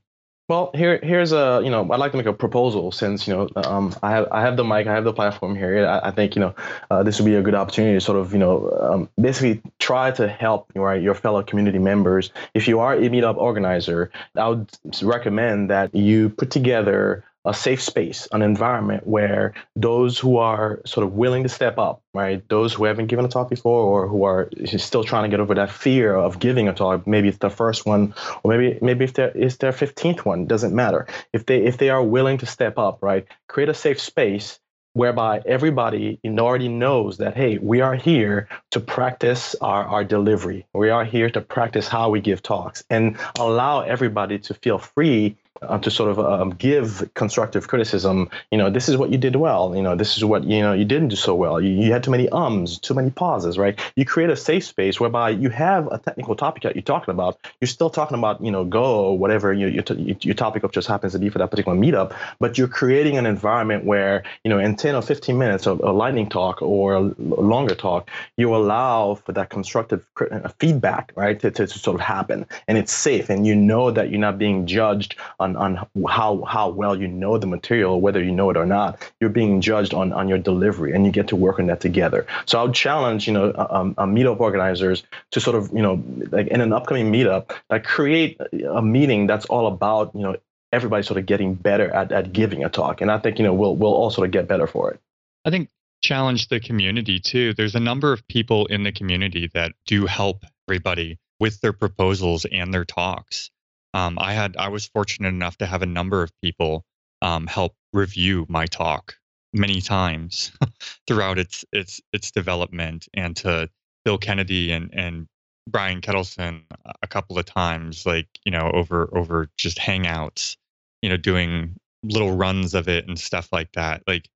[0.47, 3.49] Well, here here's a you know I'd like to make a proposal since you know
[3.55, 6.35] um, I have I have the mic I have the platform here I, I think
[6.35, 6.53] you know
[6.91, 10.11] uh, this would be a good opportunity to sort of you know um, basically try
[10.11, 12.31] to help right your fellow community members.
[12.53, 14.69] If you are a meetup organizer, I would
[15.01, 21.05] recommend that you put together a safe space, an environment where those who are sort
[21.05, 24.23] of willing to step up, right, those who haven't given a talk before or who
[24.23, 27.49] are still trying to get over that fear of giving a talk, maybe it's their
[27.49, 31.07] first one, or maybe maybe if there is their 15th one, doesn't matter.
[31.33, 34.59] If they if they are willing to step up, right, create a safe space
[34.93, 40.89] whereby everybody already knows that hey we are here to practice our, our delivery we
[40.89, 45.77] are here to practice how we give talks and allow everybody to feel free uh,
[45.79, 48.29] to sort of um, give constructive criticism.
[48.51, 49.75] You know, this is what you did well.
[49.75, 51.61] You know, this is what you know you didn't do so well.
[51.61, 53.79] You, you had too many ums, too many pauses, right?
[53.95, 57.39] You create a safe space whereby you have a technical topic that you're talking about.
[57.61, 59.83] You're still talking about you know Go or whatever you, your,
[60.21, 63.25] your topic of just happens to be for that particular meetup, but you're creating an
[63.25, 67.01] environment where you know in 10 or 15 minutes of a lightning talk or a
[67.19, 72.01] longer talk, you allow for that constructive uh, feedback, right, to, to, to sort of
[72.01, 75.15] happen, and it's safe, and you know that you're not being judged
[75.45, 79.11] on, on how how well you know the material, whether you know it or not.
[79.19, 82.25] You're being judged on on your delivery, and you get to work on that together.
[82.45, 86.03] So I would challenge you know um, uh, meetup organizers to sort of you know
[86.31, 88.39] like in an upcoming meetup, like create
[88.69, 90.35] a meeting that's all about you know
[90.71, 93.53] everybody sort of getting better at, at giving a talk, and I think you know
[93.53, 94.99] we'll we'll all sort of get better for it.
[95.45, 95.69] I think
[96.01, 97.53] challenge the community too.
[97.53, 102.45] There's a number of people in the community that do help everybody with their proposals
[102.45, 103.51] and their talks
[103.95, 106.83] um, I had I was fortunate enough to have a number of people
[107.21, 109.15] um, help review my talk
[109.53, 110.51] many times
[111.07, 113.69] throughout its its its development, and to
[114.03, 115.27] Bill Kennedy and and
[115.69, 116.63] Brian Ketelsen
[117.01, 120.57] a couple of times, like you know over over just hangouts,
[121.01, 124.03] you know doing little runs of it and stuff like that.
[124.05, 124.27] Like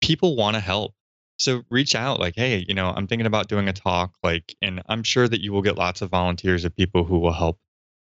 [0.00, 0.94] people want to help
[1.38, 4.82] so reach out like hey you know i'm thinking about doing a talk like and
[4.88, 7.58] i'm sure that you will get lots of volunteers of people who will help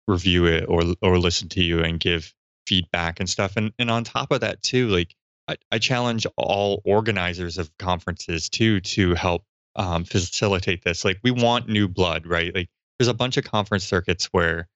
[0.07, 2.33] review it or or listen to you and give
[2.67, 3.57] feedback and stuff.
[3.57, 5.15] And and on top of that too, like
[5.47, 9.43] I, I challenge all organizers of conferences too to help
[9.75, 11.03] um, facilitate this.
[11.03, 12.53] Like we want new blood, right?
[12.53, 14.67] Like there's a bunch of conference circuits where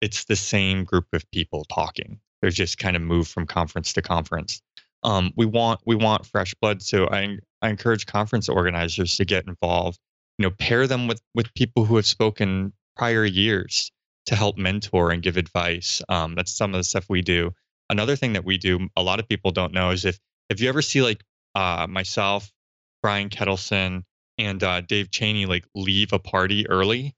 [0.00, 2.20] it's the same group of people talking.
[2.40, 4.60] They're just kind of moved from conference to conference.
[5.02, 6.82] Um, we want we want fresh blood.
[6.82, 9.98] So I I encourage conference organizers to get involved.
[10.38, 13.90] You know, pair them with with people who have spoken prior years
[14.26, 16.02] to help mentor and give advice.
[16.08, 17.52] Um, that's some of the stuff we do.
[17.90, 20.18] Another thing that we do, a lot of people don't know, is if
[20.48, 21.22] if you ever see like
[21.54, 22.52] uh, myself,
[23.02, 24.04] Brian Ketelsen,
[24.38, 27.14] and uh, Dave Cheney like leave a party early,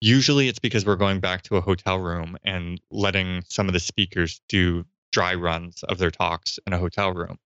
[0.00, 3.80] usually it's because we're going back to a hotel room and letting some of the
[3.80, 7.38] speakers do dry runs of their talks in a hotel room,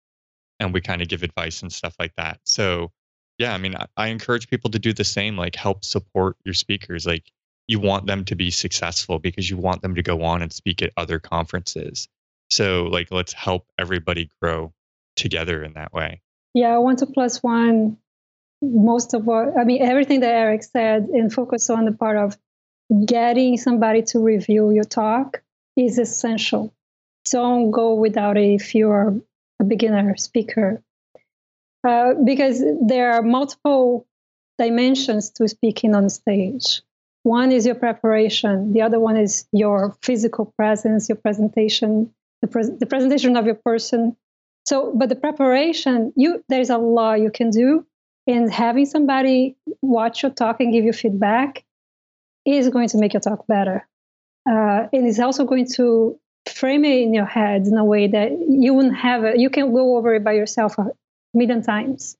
[0.59, 2.41] and we kind of give advice and stuff like that.
[2.45, 2.93] So
[3.39, 6.55] yeah, I mean, I, I encourage people to do the same, like help support your
[6.55, 7.07] speakers.
[7.07, 7.31] Like
[7.69, 10.83] you want them to be successful because you want them to go on and speak
[10.83, 12.09] at other conferences.
[12.51, 14.73] So, like, let's help everybody grow
[15.17, 16.23] together in that way.
[16.55, 17.99] Yeah, one to plus one.
[18.63, 22.39] Most of what I mean, everything that Erik said, and focus on the part of
[23.05, 25.43] getting somebody to review your talk
[25.77, 26.73] is essential.
[27.31, 29.21] Don't go without a if you're
[29.61, 30.83] a beginner speaker,
[31.87, 34.07] uh, because there are multiple
[34.59, 36.83] dimensions to speaking on stage.
[37.27, 38.73] One is your preparation.
[38.73, 43.57] The other one is your physical presence, your presentation, the, pre- the presentation of your
[43.57, 44.17] person.
[44.65, 47.85] So, but the preparation, you there's a lot you can do,
[48.29, 51.65] and having somebody watch your talk and give you feedback
[52.45, 53.89] is going to make your talk better.
[54.49, 58.31] Uh, and it's also going to frame it in your head in a way that
[58.49, 59.41] you wouldn't have it.
[59.41, 60.93] You can go over it by yourself a
[61.35, 62.17] million times.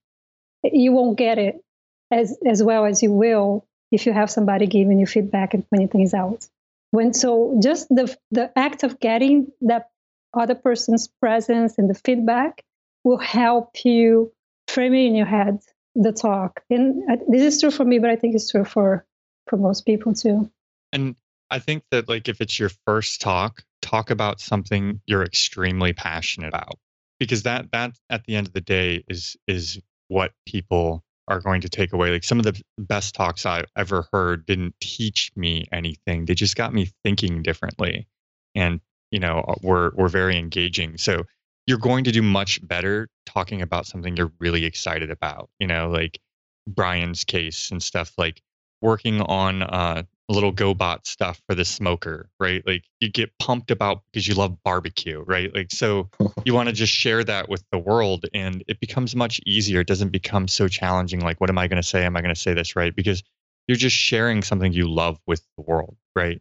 [0.65, 1.63] You won't get it
[2.11, 3.65] as as well as you will
[3.97, 6.47] if you have somebody giving you feedback and pointing things out.
[6.93, 9.89] When so just the the act of getting that
[10.33, 12.63] other person's presence and the feedback
[13.05, 14.33] will help you
[14.69, 15.61] frame it in your head
[15.95, 16.63] the talk.
[16.69, 19.05] And uh, this is true for me, but I think it's true for
[19.49, 20.51] for most people too.
[20.93, 21.17] And
[21.51, 26.49] I think that like if it's your first talk, talk about something you're extremely passionate
[26.49, 26.79] about
[27.19, 31.61] because that that at the end of the day is is what people are going
[31.63, 32.11] to take away.
[32.11, 36.25] Like some of the best talks I've ever heard didn't teach me anything.
[36.25, 38.07] They just got me thinking differently.
[38.55, 40.99] And, you know, uh, were were very engaging.
[40.99, 41.25] So
[41.67, 45.91] you're going to do much better talking about something you're really excited about, you know,
[45.91, 46.21] like
[46.69, 48.41] Brian's case and stuff like
[48.81, 52.63] working on uh, little GoBot stuff for the smoker, right?
[52.67, 55.55] Like you get pumped about because you love barbecue, right?
[55.55, 56.11] Like so
[56.45, 59.81] you want to just share that with the world and it becomes much easier.
[59.81, 62.05] It doesn't become so challenging like what am I going to say?
[62.05, 62.95] Am I going to say this right?
[62.95, 63.23] Because
[63.69, 66.41] you're just sharing something you love with the world, right?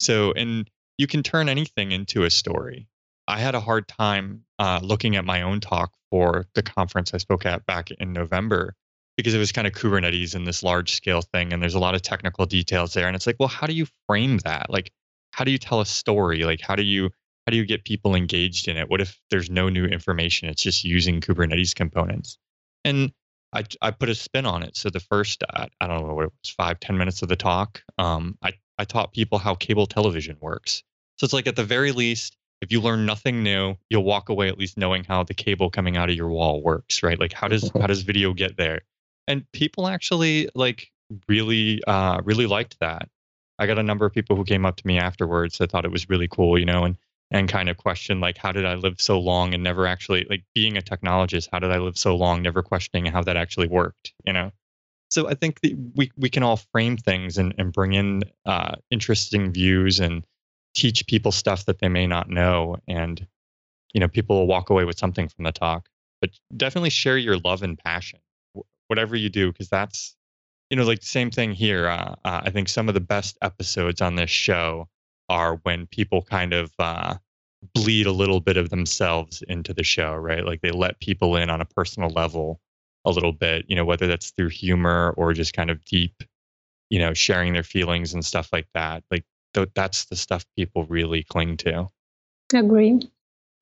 [0.00, 2.88] So and you can turn anything into a story.
[3.26, 7.18] I had a hard time uh, looking at my own talk for the conference I
[7.18, 8.76] spoke at back in November
[9.16, 11.94] because it was kind of Kubernetes and this large scale thing, and there's a lot
[11.94, 13.06] of technical details there.
[13.06, 14.70] And it's like, well, how do you frame that?
[14.70, 14.90] Like,
[15.32, 16.44] how do you tell a story?
[16.44, 17.10] Like, how do you
[17.46, 18.88] how do you get people engaged in it?
[18.88, 20.48] What if there's no new information?
[20.48, 22.38] It's just using Kubernetes components.
[22.84, 23.12] And
[23.52, 24.76] I, I put a spin on it.
[24.76, 27.36] So the first, uh, I don't know what it was, five ten minutes of the
[27.36, 30.82] talk, um, I, I taught people how cable television works.
[31.18, 34.48] So it's like at the very least, if you learn nothing new, you'll walk away
[34.48, 37.20] at least knowing how the cable coming out of your wall works, right?
[37.20, 38.80] Like how does how does video get there?
[39.26, 40.90] And people actually like
[41.28, 43.08] really uh really liked that.
[43.58, 45.90] I got a number of people who came up to me afterwards that thought it
[45.90, 46.96] was really cool you know and
[47.30, 50.44] and kind of questioned like how did i live so long and never actually like
[50.54, 52.42] being a technologist how did i live so long?
[52.42, 54.50] never questioning how that actually worked you know?
[55.10, 58.76] So i think that we we can all frame things and, and bring in uh,
[58.90, 60.24] interesting views and
[60.74, 63.26] teach people stuff that they may not know and
[63.92, 65.88] you know people will walk away with something from the talk.
[66.20, 68.20] But definitely share your love and passion
[68.88, 70.16] whatever you do because that's
[70.70, 74.00] you know like same thing here uh, uh, i think some of the best episodes
[74.00, 74.88] on this show
[75.28, 77.14] are when people kind of uh,
[77.72, 80.44] bleed a little bit of themselves into the show right?
[80.44, 82.60] Like they let people in on a personal level
[83.06, 86.22] a little bit you know whether that's through humor or just kind of deep
[86.90, 89.24] you know sharing their feelings and stuff like that like
[89.54, 91.88] th- that's the stuff people really cling to.
[92.52, 93.00] Agree.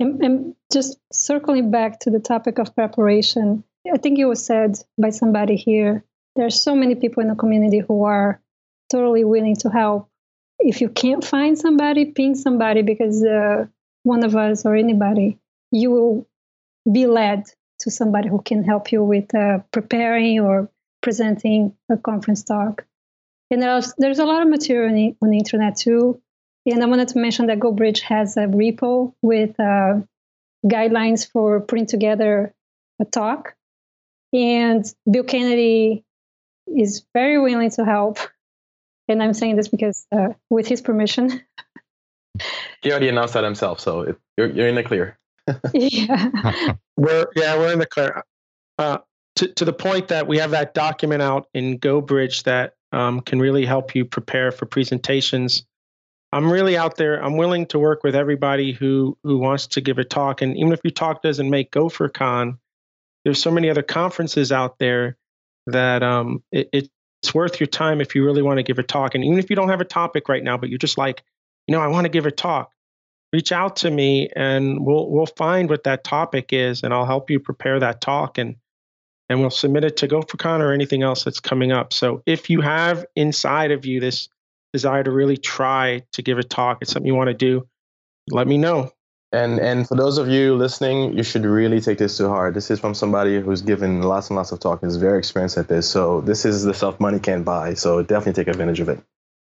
[0.00, 4.76] And, and just circling back to the topic of preparation I think it was said
[4.98, 6.04] by somebody here.
[6.36, 8.40] There are so many people in the community who are
[8.90, 10.08] totally willing to help.
[10.58, 13.66] If you can't find somebody, ping somebody because uh,
[14.04, 15.38] one of us or anybody,
[15.70, 16.26] you will
[16.90, 17.44] be led
[17.80, 20.70] to somebody who can help you with uh, preparing or
[21.00, 22.84] presenting a conference talk.
[23.50, 26.20] And there's, there's a lot of material on the, on the internet too.
[26.64, 30.00] And I wanted to mention that GoBridge has a repo with uh,
[30.64, 32.54] guidelines for putting together
[33.00, 33.56] a talk.
[34.32, 36.04] And Bill Kennedy
[36.66, 38.18] is very willing to help.
[39.08, 41.42] And I'm saying this because, uh, with his permission.
[42.82, 45.18] he already announced that himself, so it, you're, you're in the clear.
[45.74, 46.74] yeah.
[46.96, 48.22] we're yeah we're in the clear.
[48.78, 48.98] Uh,
[49.36, 53.40] to to the point that we have that document out in GoBridge that um, can
[53.40, 55.64] really help you prepare for presentations.
[56.32, 57.22] I'm really out there.
[57.22, 60.72] I'm willing to work with everybody who who wants to give a talk, and even
[60.72, 62.58] if your talk doesn't make GopherCon,
[63.24, 65.16] there's so many other conferences out there
[65.66, 69.14] that um, it, it's worth your time if you really want to give a talk.
[69.14, 71.22] And even if you don't have a topic right now, but you're just like,
[71.66, 72.72] you know, I want to give a talk,
[73.32, 77.30] reach out to me and we'll we'll find what that topic is, and I'll help
[77.30, 78.56] you prepare that talk and
[79.28, 81.92] and we'll submit it to GopherCon or anything else that's coming up.
[81.92, 84.28] So if you have inside of you this
[84.72, 87.66] desire to really try to give a talk, it's something you want to do,
[88.30, 88.90] let me know.
[89.32, 92.52] And and for those of you listening, you should really take this to heart.
[92.52, 95.56] This is from somebody who's given lots and lots of talk and is very experienced
[95.56, 95.88] at this.
[95.88, 97.74] So this is the stuff money can't buy.
[97.74, 99.00] So definitely take advantage of it.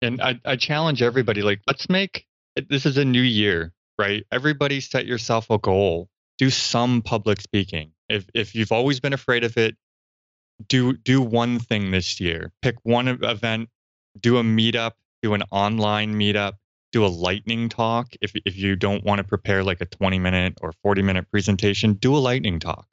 [0.01, 2.25] And I, I challenge everybody, like, let's make
[2.67, 4.25] this is a new year, right?
[4.31, 6.09] Everybody set yourself a goal.
[6.37, 7.91] Do some public speaking.
[8.09, 9.75] If if you've always been afraid of it,
[10.67, 12.51] do do one thing this year.
[12.61, 13.69] Pick one event,
[14.19, 16.53] do a meetup, do an online meetup,
[16.91, 18.13] do a lightning talk.
[18.21, 21.93] If if you don't want to prepare like a 20 minute or 40 minute presentation
[21.93, 22.87] do a lightning talk.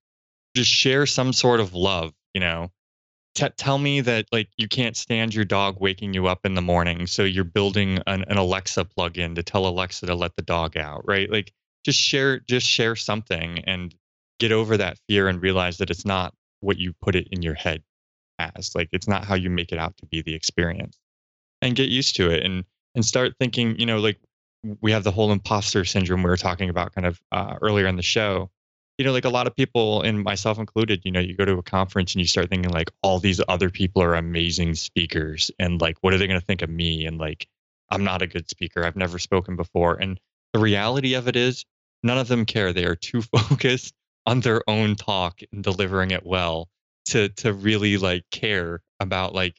[0.54, 2.70] Just share some sort of love you know?
[3.34, 6.60] T- tell me that like you can't stand your dog waking you up in the
[6.60, 10.76] morning so you're building an, an alexa plugin to tell alexa to let the dog
[10.76, 11.30] out right?
[11.30, 13.94] Like just share just share something and
[14.38, 17.54] get over that fear and realize that it's not what you put it in your
[17.54, 17.82] head
[18.38, 18.72] as.
[18.74, 20.98] Like it's not how you make it out to be the experience.
[21.62, 22.64] And get used to it and
[22.96, 24.18] and start thinking, you know, like
[24.80, 27.96] we have the whole imposter syndrome we were talking about kind of uh, earlier in
[27.96, 28.50] the show.
[28.98, 31.58] You know, like a lot of people, and myself included, you know, you go to
[31.58, 35.80] a conference and you start thinking like all these other people are amazing speakers, and
[35.82, 37.04] like, what are they going to think of me?
[37.04, 37.46] And like,
[37.90, 38.84] I'm not a good speaker.
[38.84, 39.96] I've never spoken before.
[39.96, 40.18] And
[40.54, 41.66] the reality of it is,
[42.02, 42.72] none of them care.
[42.72, 43.94] They are too focused
[44.24, 46.70] on their own talk and delivering it well
[47.06, 49.56] to to really like care about like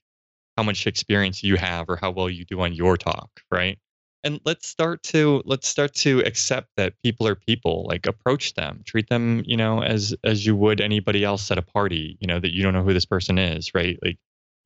[0.58, 3.78] how much experience you have or how well you do on your talk, right?
[4.24, 7.86] And let's start to let's start to accept that people are people.
[7.88, 11.62] Like approach them, treat them, you know, as as you would anybody else at a
[11.62, 12.18] party.
[12.20, 13.98] You know that you don't know who this person is, right?
[14.04, 14.18] Like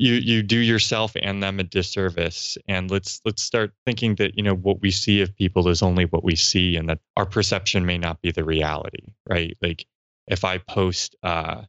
[0.01, 4.43] you you do yourself and them a disservice and let's let's start thinking that you
[4.43, 7.85] know what we see of people is only what we see and that our perception
[7.85, 9.85] may not be the reality right like
[10.27, 11.61] if i post uh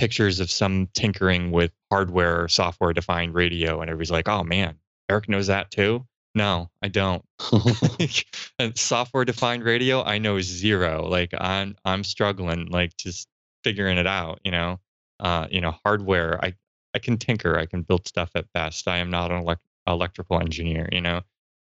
[0.00, 4.76] pictures of some tinkering with hardware or software defined radio and everybody's like oh man
[5.10, 7.24] erik knows that too no i don't
[8.58, 13.28] and software defined radio i know zero like i'm i'm struggling like just
[13.62, 14.80] figuring it out you know
[15.20, 16.42] uh, you know, hardware.
[16.42, 16.54] I
[16.94, 17.56] I can tinker.
[17.58, 18.88] I can build stuff at best.
[18.88, 21.20] I am not an elect- electrical engineer, you know.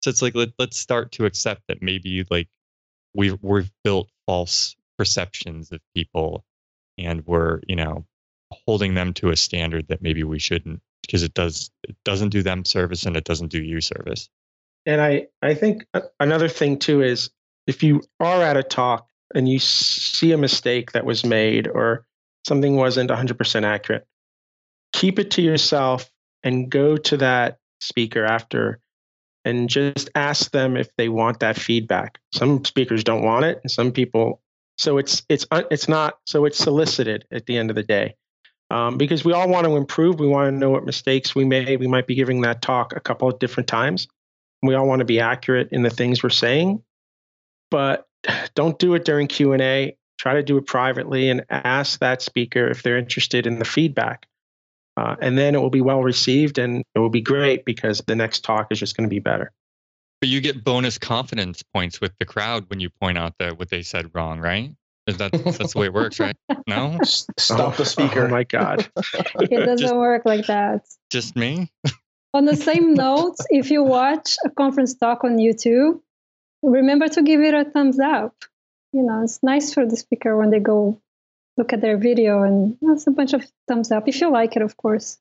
[0.03, 2.47] So it's like let, let's start to accept that maybe like
[3.13, 6.45] we've we've built false perceptions of people,
[6.97, 8.05] and we're you know
[8.51, 12.43] holding them to a standard that maybe we shouldn't because it does it doesn't do
[12.43, 14.29] them service and it doesn't do you service.
[14.85, 17.29] And I I think uh, another thing too is
[17.67, 22.05] if you are at a talk and you see a mistake that was made or
[22.45, 24.05] something wasn't 100% accurate
[24.93, 26.11] keep it to yourself
[26.43, 28.79] and go to that speaker after
[29.43, 32.19] and just ask them if they want that feedback.
[32.33, 34.41] Some speakers don't want it, and some people.
[34.77, 38.15] So it's it's it's not so it's solicited at the end of the day,
[38.71, 40.19] um, because we all want to improve.
[40.19, 41.81] We want to know what mistakes we made.
[41.81, 44.07] We might be giving that talk a couple of different times.
[44.63, 46.81] We all want to be accurate in the things we're saying,
[47.69, 48.07] but
[48.55, 49.97] don't do it during Q and A.
[50.17, 54.25] Try to do it privately and ask that speaker if they're interested in the feedback.
[54.95, 58.15] Uh, and then it will be well received and it will be great because the
[58.15, 59.51] next talk is just going to be better.
[60.21, 63.69] But you get bonus confidence points with the crowd when you point out that what
[63.69, 64.71] they said wrong, right?
[65.07, 66.35] That, that's the way it works, right?
[66.67, 66.99] No?
[67.03, 68.25] Stop oh, the speaker.
[68.25, 68.89] Oh my God.
[68.95, 70.85] it doesn't Just- work like that.
[71.09, 71.69] Just me?
[72.33, 75.99] On the same note, if you watch a conference talk on YouTube,
[76.63, 78.33] remember to give it a thumbs up.
[78.93, 81.01] You know, it's nice for the speaker when they go
[81.57, 84.61] look at their video and that's a bunch of thumbs up if you like it,
[84.61, 85.17] of course.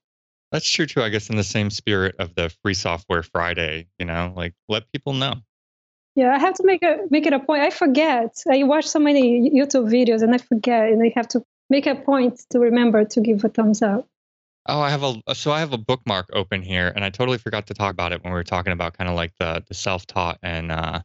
[0.53, 1.03] That's true too.
[1.03, 4.91] I guess in the same spirit of the Free Software Friday, you know, like let
[4.93, 5.35] people know.
[6.17, 7.63] Yeah, I have to make a make it a point.
[7.63, 8.43] I forget.
[8.51, 11.95] I watch so many YouTube videos and I forget, and I have to make a
[11.95, 14.07] point to remember to give a thumbs up.
[14.67, 17.69] Oh, I have a so I have a bookmark open here, and I totally forgot
[17.69, 20.07] to talk about it when we were talking about kind of like the the self
[20.07, 21.01] taught and uh,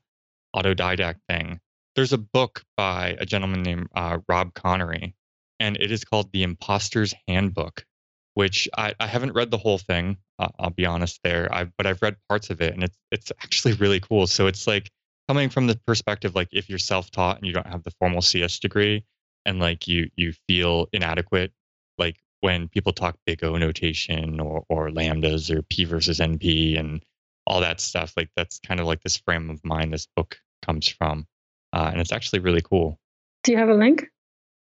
[0.55, 1.59] autodidact thing.
[1.95, 5.13] There's a book by a gentleman named uh, Rob Conery,
[5.59, 7.85] and it is called The Imposter's Handbook,
[8.33, 10.17] which I, I haven't read the whole thing.
[10.37, 13.31] Uh, I'll be honest there, I, but I've read parts of it, and it's it's
[13.41, 14.27] actually really cool.
[14.27, 14.91] So it's like
[15.27, 18.59] coming from the perspective like if you're self-taught and you don't have the formal CS
[18.59, 19.03] degree,
[19.45, 21.51] and like you you feel inadequate,
[21.97, 27.03] like when people talk big O notation or or lambdas or P versus NP and
[27.47, 30.87] all that stuff, like that's kind of like this frame of mind this book comes
[30.87, 31.27] from,
[31.73, 32.99] uh, and it's actually really cool.
[33.43, 34.05] Do you have a link?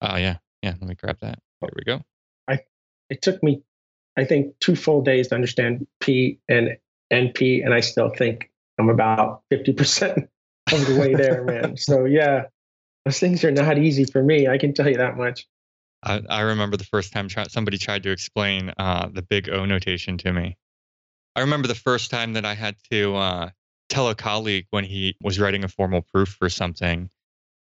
[0.00, 0.74] Oh yeah, yeah.
[0.80, 1.38] Let me grab that.
[1.60, 2.02] There we go.
[2.48, 2.60] I
[3.10, 3.62] it took me,
[4.16, 6.76] I think, two full days to understand P and
[7.12, 10.28] NP, and I still think I'm about 50%
[10.72, 11.76] of the way there, man.
[11.78, 12.44] So, yeah,
[13.04, 14.48] those things are not easy for me.
[14.48, 15.46] I can tell you that much.
[16.02, 19.64] I, I remember the first time try, somebody tried to explain uh, the big O
[19.64, 20.56] notation to me.
[21.36, 23.50] I remember the first time that I had to uh,
[23.88, 27.10] tell a colleague when he was writing a formal proof for something,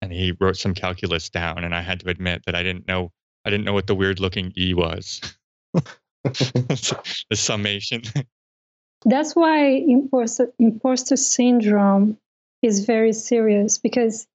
[0.02, 3.12] and he wrote some calculus down, and I had to admit that I didn't know
[3.46, 5.22] I didn't know what the weird looking E was.
[6.24, 8.02] the summation.
[9.06, 12.18] That's why imposter, imposter syndrome
[12.66, 14.28] is very serious because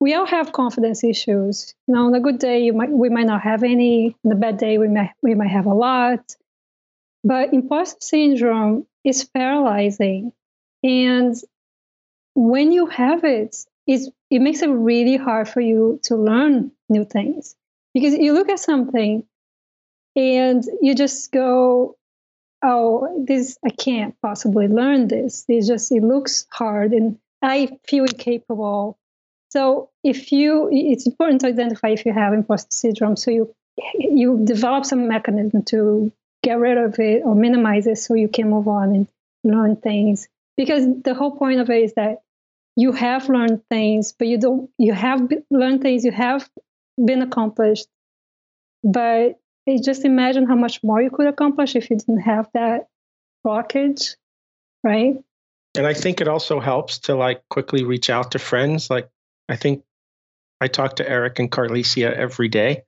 [0.00, 1.74] we all have confidence issues.
[1.86, 4.16] You know, on a good day, might we might not have any.
[4.24, 6.36] On a bad day, we might we might have a lot.
[7.22, 10.32] But imposter syndrome is paralyzing,
[10.82, 11.34] and
[12.34, 17.04] when you have it, it's, it makes it really hard for you to learn new
[17.04, 17.56] things
[17.92, 19.24] because you look at something
[20.16, 21.96] and you just go
[22.62, 28.04] oh this i can't possibly learn this it just it looks hard and i feel
[28.04, 28.98] incapable.
[29.50, 33.16] So if you it's important to identify if you have imposter syndrome.
[33.16, 33.54] So you
[33.98, 36.12] you develop some mechanism to
[36.42, 39.08] get rid of it or minimize it so you can move on and
[39.44, 40.28] learn things.
[40.56, 42.22] Because the whole point of it is that
[42.76, 46.48] you have learned things but you don't you have learned things you have
[47.02, 47.86] been accomplished.
[48.84, 49.40] But
[49.84, 52.88] just imagine how much more you could accomplish if you didn't have that
[53.46, 54.16] blockage
[54.82, 55.16] right
[55.76, 59.08] and i think it also helps to like quickly reach out to friends like
[59.48, 59.82] i think
[60.60, 62.82] i talk to erik and carlisia every day.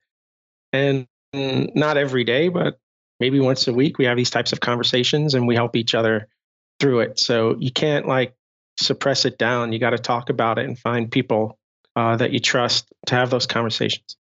[0.71, 2.79] And not every day but
[3.19, 6.27] maybe once a week we have these types of conversations and we help each other
[6.79, 7.19] through it.
[7.19, 8.35] So you can't like
[8.77, 9.71] suppress it down.
[9.71, 11.57] You got to talk about it and find people
[11.95, 14.17] uh, that you trust to have those conversations.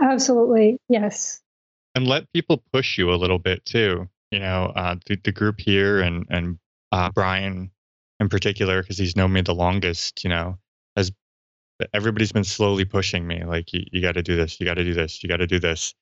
[0.00, 0.78] Absolutely.
[0.88, 1.40] Yes.
[1.94, 4.08] And let people push you a little bit too.
[4.30, 6.58] you know, uh, the, the group here and and
[6.92, 7.70] uh, Brian
[8.20, 10.58] in particular, because he's known me the longest, you know,
[10.96, 11.10] has
[11.94, 14.84] everybody's been slowly pushing me like you, you got to do this, you got to
[14.84, 15.94] do this, you got to do this,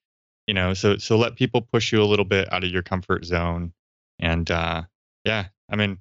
[0.46, 0.74] you know.
[0.74, 3.72] So so let people push you a little bit out of your comfort zone,
[4.18, 4.82] and uh,
[5.24, 5.98] yeah, I mean,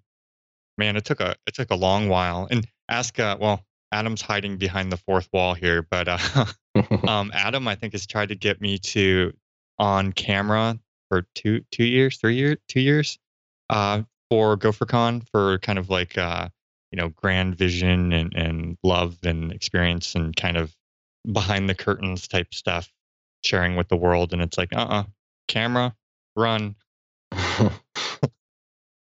[0.77, 2.48] man, it took a it took a long while.
[2.49, 6.45] And ask, uh, well, Adam's hiding behind the fourth wall here, but uh,
[7.07, 9.34] um, Adam, I think, has tried to get me to
[9.80, 10.80] on camera
[11.10, 13.19] for two two years, three years, two years,
[13.69, 16.49] uh, for GopherCon for kind of like uh,
[16.91, 20.76] you know grand vision and and love and experience and kind of
[21.32, 22.91] behind the curtains type stuff,
[23.44, 24.34] sharing with the world.
[24.34, 25.04] And it's like, uh, uh
[25.48, 25.95] camera,
[26.36, 26.76] run.
[27.34, 27.72] so.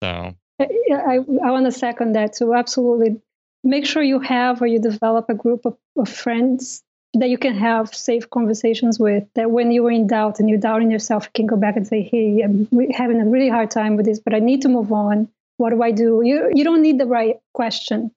[0.02, 2.54] I, I, I want to second that too.
[2.54, 3.22] Absolutely
[3.64, 6.84] make sure you have or you develop a group of, of friends
[7.16, 10.60] that you can have safe conversations with that when you are in doubt and you're
[10.60, 13.96] doubting yourself you can go back and say hey i'm having a really hard time
[13.96, 15.28] with this but i need to move on.
[15.58, 16.22] What do i do?
[16.24, 18.12] You, you don't need the right question.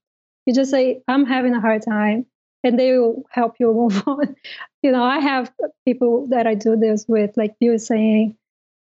[0.46, 2.26] You just say i'm having a hard time
[2.62, 4.36] and they will help you move on.
[4.82, 5.50] You know i have
[5.86, 8.36] people that i do this with like you were saying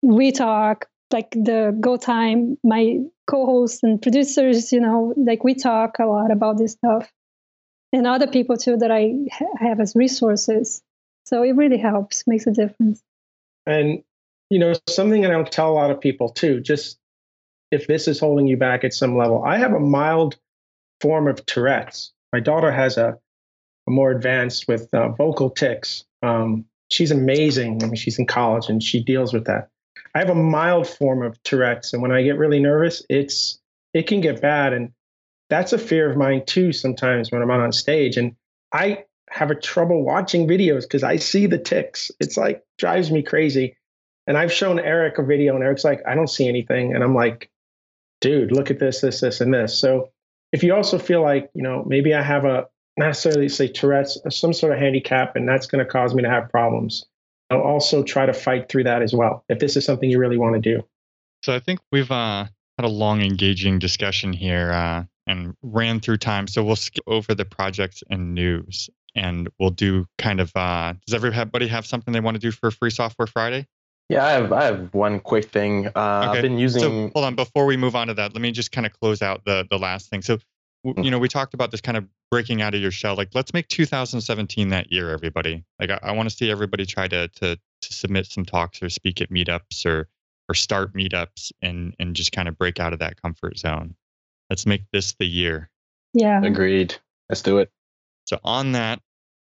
[0.03, 5.99] we talk like the go time my co-hosts and producers you know like we talk
[5.99, 7.11] a lot about this stuff
[7.93, 10.83] and other people too that i ha- have as resources.
[11.25, 13.03] So it really helps makes a difference.
[13.67, 14.03] And
[14.51, 16.99] you know something that i don't tell a lot of people too just
[17.73, 20.37] if this is holding you back at some level i have a mild
[21.01, 22.13] form of tourette's.
[22.33, 23.19] My daughter has a,
[23.87, 26.05] a more advanced with uh, vocal tics.
[26.23, 27.83] Um, she's amazing.
[27.83, 29.69] I mean she's in college and she deals with that.
[30.15, 33.59] I have a mild form of Tourette's, and when I get really nervous, it's
[33.93, 34.93] it can get bad, and
[35.48, 36.73] that's a fear of mine too.
[36.73, 38.36] Sometimes when I'm on stage, and
[38.73, 42.10] I have a trouble watching videos because I see the tics.
[42.20, 43.77] It's like drives me crazy.
[44.28, 47.14] And I've shown Erik a video, and Erik's like, I don't see anything, and I'm
[47.14, 47.48] like,
[48.20, 49.78] dude, look at this, this, this, and this.
[49.78, 50.10] So
[50.52, 54.18] if you also feel like you know maybe I have a not necessarily say Tourette's,
[54.31, 57.05] some sort of handicap, and that's going to cause me to have problems
[57.51, 60.36] I'll also try to fight through that as well if this is something you really
[60.36, 60.85] want to do.
[61.43, 62.47] So I think we've uh,
[62.78, 66.47] had a long, engaging discussion here uh, and ran through time.
[66.47, 71.15] So we'll skip over the projects and news and we'll do kind of uh, does
[71.15, 73.66] everybody have something they want to do for Free Software Friday?
[74.09, 75.89] Yeah, I have I have one quick thing.
[75.89, 76.39] Uh, okay.
[76.39, 76.82] I've been using.
[76.82, 79.23] So hold on, before we move on to that, let me just kind of close
[79.23, 80.23] out the the last thing.
[80.23, 80.39] So,
[80.86, 81.05] mm.
[81.05, 83.53] you know, we talked about this kind of breaking out of your shell like let's
[83.55, 87.57] make 2017 that year everybody like i, I want to see everybody try to to
[87.57, 90.09] to submit some talks or speak at meetups or
[90.48, 93.94] or start meetups and and just kind of break out of that comfort zone
[94.51, 95.70] let's make this the year.
[96.12, 96.43] Yeah.
[96.43, 96.94] Agreed.
[97.28, 97.70] Let's do it.
[98.27, 99.01] So on that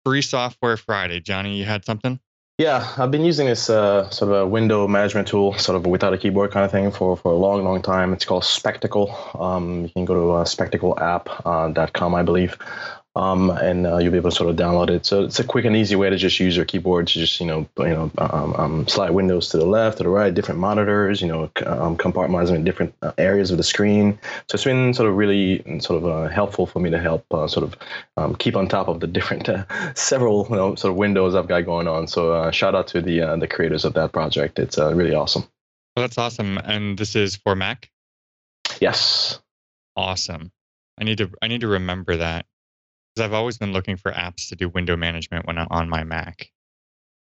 [0.05, 2.19] free software friday johnny you had something?
[2.57, 6.13] Yeah, I've been using this uh, sort of a window management tool, sort of without
[6.13, 8.13] a keyboard kind of thing, for, for a long, long time.
[8.13, 9.13] It's called Spectacle.
[9.37, 12.57] Um, you can go to uh, spectacleapp.com, uh, I believe
[13.15, 15.05] um, and uh, you'll be able to sort of download it.
[15.05, 17.45] So it's a quick and easy way to just use your keyboard to just you
[17.45, 21.21] know you know um, um, slide windows to the left, to the right, different monitors,
[21.21, 24.19] you know, um, compartmentalizing in different uh, areas of the screen.
[24.49, 27.47] So it's been sort of really sort of uh, helpful for me to help uh,
[27.47, 27.77] sort of
[28.17, 31.47] um, keep on top of the different uh, several you know, sort of windows I've
[31.47, 32.07] got going on.
[32.07, 34.59] So uh, shout out to the the creators of that project.
[34.59, 35.43] It's really awesome.
[35.95, 36.57] Well, that's awesome.
[36.57, 37.89] And this is for Mac.
[38.81, 39.39] Yes.
[39.95, 40.51] Awesome.
[40.99, 42.45] I need to I need to remember that
[43.17, 46.51] I've always been looking for apps to do window management when I'm on my Mac.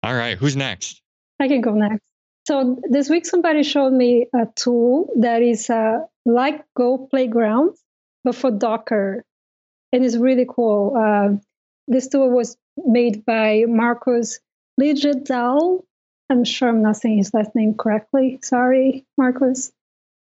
[0.02, 1.02] All right, who's next?
[1.40, 2.04] I can go next.
[2.46, 7.76] So this week, somebody showed me a tool that is uh, like Go Playground,
[8.24, 9.24] but for Docker,
[9.92, 10.96] and it's really cool.
[10.96, 11.36] Uh,
[11.86, 14.40] this tool was made by Marcos
[14.80, 15.82] Ligadal.
[16.30, 18.38] I'm sure I'm not saying his last name correctly.
[18.42, 19.72] Sorry, Marcos.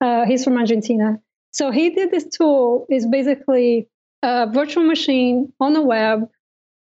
[0.01, 1.21] Uh, he's from Argentina.
[1.53, 2.87] So he did this tool.
[2.91, 3.89] is basically
[4.23, 6.29] a virtual machine on the web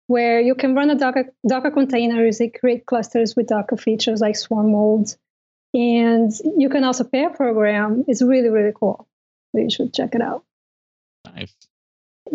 [0.07, 4.35] where you can run a Docker, Docker containers and create clusters with Docker features like
[4.35, 5.17] swarm modes.
[5.73, 8.05] And you can also pair program.
[8.07, 9.07] It's really, really cool.
[9.53, 10.43] You should check it out.
[11.25, 11.53] Nice.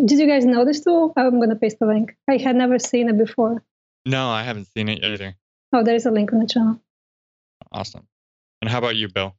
[0.03, 1.13] Did you guys know this tool?
[1.17, 2.15] I'm going to paste the link.
[2.29, 3.61] I had never seen it before.
[4.05, 5.35] No, I haven't seen it either.
[5.73, 6.79] Oh, there's a link on the channel.
[7.71, 8.07] Awesome.
[8.61, 9.35] And how about you, Bill?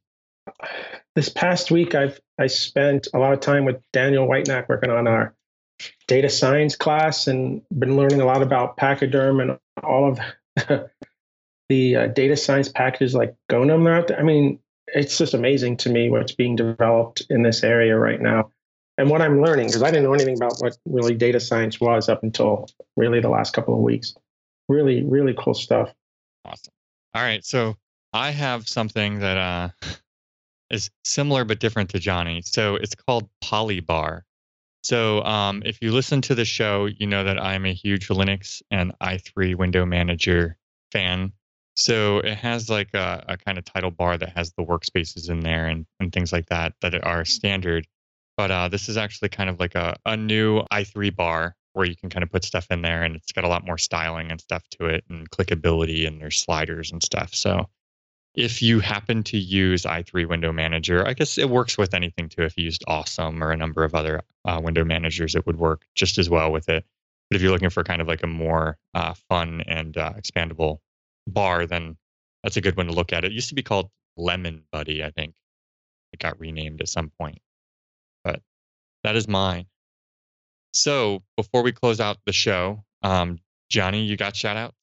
[1.15, 5.07] This past week, I've I spent a lot of time with Daniel Whitenack working on
[5.07, 5.35] our
[6.07, 10.19] data science class and been learning a lot about Pachyderm and all of
[11.69, 14.19] the, uh, data science packages like Gonum out there.
[14.19, 18.51] I mean, it's just amazing to me what's being developed in this area right now
[18.97, 22.09] and what I'm learning because I didn't know anything about what really data science was
[22.09, 24.15] up until really the last couple of weeks.
[24.69, 25.93] Really, really cool stuff.
[26.45, 26.73] Awesome.
[27.13, 27.75] All right, so
[28.13, 29.69] I have something that uh,
[30.69, 32.41] is similar but different to Johnny.
[32.43, 34.21] So it's called Polybar.
[34.87, 38.61] So um, if you listen to the show, you know that I'm a huge Linux
[38.71, 40.57] and i3 window manager
[40.93, 41.33] fan.
[41.75, 45.41] So it has like a, a kind of title bar that has the workspaces in
[45.41, 47.85] there and, and things like that that are standard.
[48.37, 51.97] But uh, this is actually kind of like a, a new i3 bar where you
[51.97, 54.39] can kind of put stuff in there and it's got a lot more styling and
[54.39, 57.35] stuff to it and clickability and there's sliders and stuff.
[57.35, 57.67] So
[58.33, 62.43] if you happen to use i3 Window Manager, I guess it works with anything too.
[62.43, 65.83] If you used Awesome or a number of other uh, window managers, it would work
[65.95, 66.85] just as well with it.
[67.29, 70.79] But if you're looking for kind of like a more uh, fun and uh, expandable
[71.25, 71.97] bar, then
[72.43, 73.25] that's a good one to look at.
[73.25, 75.35] It used to be called Lemonbuddy, I think.
[76.13, 77.39] It got renamed at some point.
[78.23, 78.41] But
[79.03, 79.65] that is mine.
[80.71, 83.39] So before we close out the show, um,
[83.69, 84.73] Johnny, you got shout out?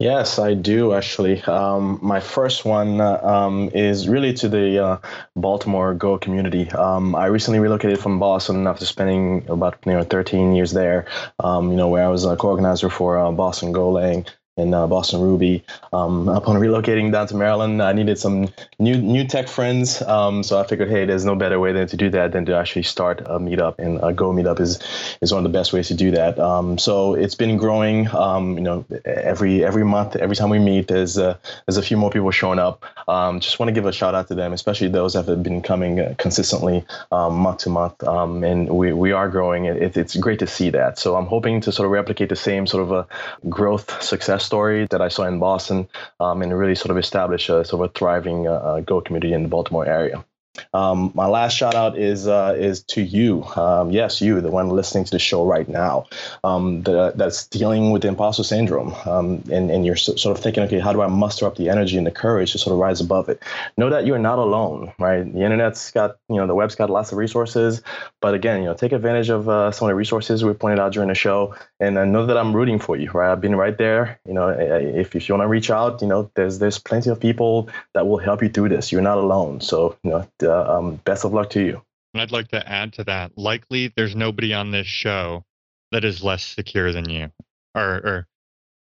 [0.00, 1.42] Yes, I do actually.
[1.42, 4.98] Um, my first one uh, um, is really to the uh,
[5.34, 6.70] Baltimore Go community.
[6.70, 11.06] Um, I recently relocated from Boston after spending about you know 13 years there.
[11.40, 15.20] Um, you know where I was a co-organizer for uh, Boston Golang in uh, Boston
[15.20, 15.64] Ruby.
[15.92, 18.48] Um, upon relocating down to Maryland, I needed some
[18.78, 20.02] new new tech friends.
[20.02, 22.56] Um, so I figured, hey, there's no better way than to do that than to
[22.56, 24.78] actually start a meetup, and a Go meetup is
[25.20, 26.38] is one of the best ways to do that.
[26.38, 28.08] Um, so it's been growing.
[28.14, 31.36] Um, you know, every every month, every time we meet, there's uh,
[31.66, 32.84] there's a few more people showing up.
[33.06, 35.62] Um, just want to give a shout out to them, especially those that have been
[35.62, 39.66] coming uh, consistently um, month to month, and we we are growing.
[39.66, 40.98] It, it's great to see that.
[40.98, 43.06] So I'm hoping to sort of replicate the same sort of a
[43.48, 45.88] growth success story that I saw in Boston
[46.20, 49.32] um, and really sort of establish a sort of a thriving uh, uh Go community
[49.32, 50.24] in the Baltimore area.
[50.72, 53.44] Um, my last shout out is uh, is to you.
[53.44, 56.06] Um, yes, you, the one listening to the show right now,
[56.44, 60.62] um, the, that's dealing with the imposter syndrome, um, and and you're sort of thinking,
[60.64, 63.00] okay, how do I muster up the energy and the courage to sort of rise
[63.00, 63.42] above it?
[63.76, 65.22] Know that you're not alone, right?
[65.22, 67.82] The internet's got, you know, the web's got lots of resources,
[68.20, 70.92] but again, you know, take advantage of uh, some of the resources we pointed out
[70.92, 73.30] during the show, and I know that I'm rooting for you, right?
[73.30, 74.20] I've been right there.
[74.26, 77.20] You know, if if you want to reach out, you know, there's there's plenty of
[77.20, 78.90] people that will help you through this.
[78.90, 81.82] You're not alone, so you know uh, um, best of luck to you.
[82.14, 83.36] And I'd like to add to that.
[83.36, 85.44] Likely, there's nobody on this show
[85.92, 87.30] that is less secure than you.
[87.74, 88.26] Or, or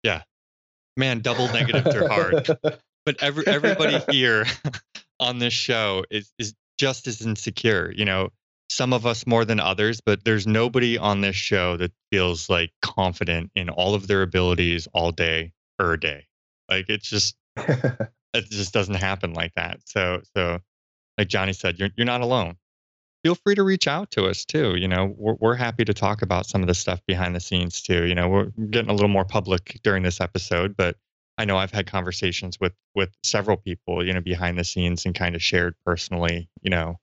[0.03, 0.23] yeah,
[0.97, 2.49] man, double negatives are hard.
[3.05, 4.47] But every everybody here
[5.21, 7.93] on this show is is just as insecure.
[7.95, 8.31] You know,
[8.69, 12.70] some of us more than others, but there's nobody on this show that feels like
[12.82, 16.27] confident in all of their abilities all day or day.
[16.69, 19.81] Like it's just it just doesn't happen like that.
[19.86, 20.61] So so
[21.19, 22.57] like Johnny said, you're you're not alone.
[23.23, 24.77] Feel free to reach out to us too.
[24.77, 27.82] You know, we're we're happy to talk about some of the stuff behind the scenes
[27.82, 28.05] too.
[28.05, 30.97] You know, we're getting a little more public during this episode, but
[31.39, 35.15] I know I've had conversations with with several people, you know, behind the scenes and
[35.15, 36.99] kind of shared personally, you know,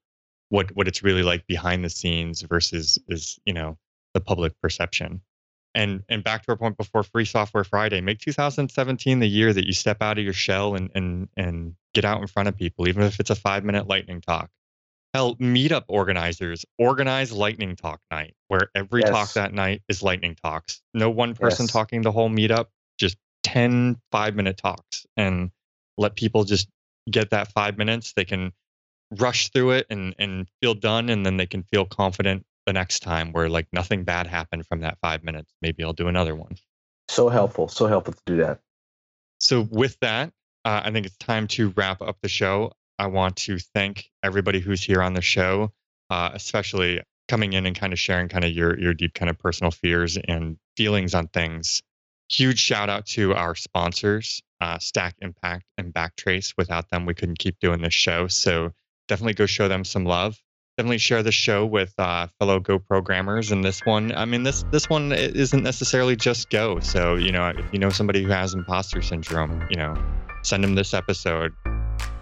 [0.52, 3.78] what what it's really like behind the scenes versus is, you know,
[4.14, 5.22] the public perception.
[5.73, 9.65] And and back to our point before Free Software Friday, make 2017 the year that
[9.65, 12.90] you step out of your shell and and and get out in front of people,
[12.90, 14.49] even if it's a five minute lightning talk.
[15.14, 19.10] Hell, meetup organizers organize lightning talk night where every yes.
[19.10, 20.82] talk that night is lightning talks.
[20.94, 21.72] No one person yes.
[21.72, 22.68] talking the whole meetup,
[22.98, 25.52] just 10 five minute talks and
[25.98, 26.68] let people just
[27.10, 28.11] get that five minutes.
[28.14, 28.52] They can
[29.20, 33.00] rush through it and, and feel done and then they can feel confident the next
[33.00, 35.54] time where like nothing bad happened from that five minutes.
[35.62, 36.56] Maybe I'll do another one.
[37.10, 37.68] So helpful.
[37.68, 38.60] So helpful to do that.
[39.40, 40.32] So with that,
[40.64, 42.72] uh, I think it's time to wrap up the show.
[43.00, 45.72] I want to thank everybody who's here on the show,
[46.10, 49.40] uh, especially coming in and kind of sharing kind of your your deep kind of
[49.40, 51.82] personal fears and feelings on things.
[52.30, 56.54] Huge shout out to our sponsors, uh, Stack Impact and Backtrace.
[56.58, 58.28] Without them, we couldn't keep doing this show.
[58.28, 58.72] So
[59.12, 60.42] definitely go show them some love.
[60.78, 63.52] Definitely share the show with uh, fellow Go programmers.
[63.52, 66.80] And this one, I mean, this this one isn't necessarily just Go.
[66.80, 70.02] So you know, if you know somebody who has imposter syndrome, you know,
[70.44, 71.52] send them this episode.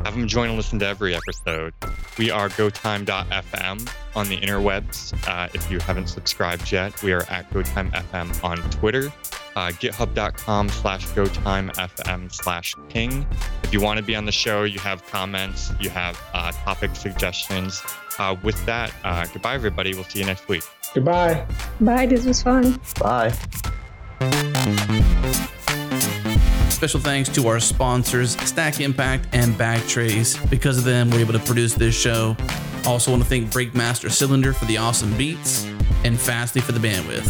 [0.03, 1.73] Have them join and listen to every episode.
[2.17, 5.13] We are GoTime.fm on the interwebs.
[5.27, 9.11] Uh, if you haven't subscribed yet, we are at GoTimeFM on Twitter.
[9.55, 13.25] Uh, GitHub.com slash GoTimeFM slash ping.
[13.63, 16.95] If you want to be on the show, you have comments, you have uh, topic
[16.95, 17.81] suggestions.
[18.17, 19.93] Uh, with that, uh, goodbye, everybody.
[19.93, 20.63] We'll see you next week.
[20.93, 21.45] Goodbye.
[21.79, 22.05] Bye.
[22.05, 22.79] This was fun.
[22.99, 23.33] Bye.
[26.79, 30.49] Special thanks to our sponsors, Stack Impact and Backtrace.
[30.49, 32.37] Because of them, we're able to produce this show.
[32.85, 35.65] Also, want to thank Breakmaster Cylinder for the awesome beats
[36.05, 37.27] and Fastly for the bandwidth.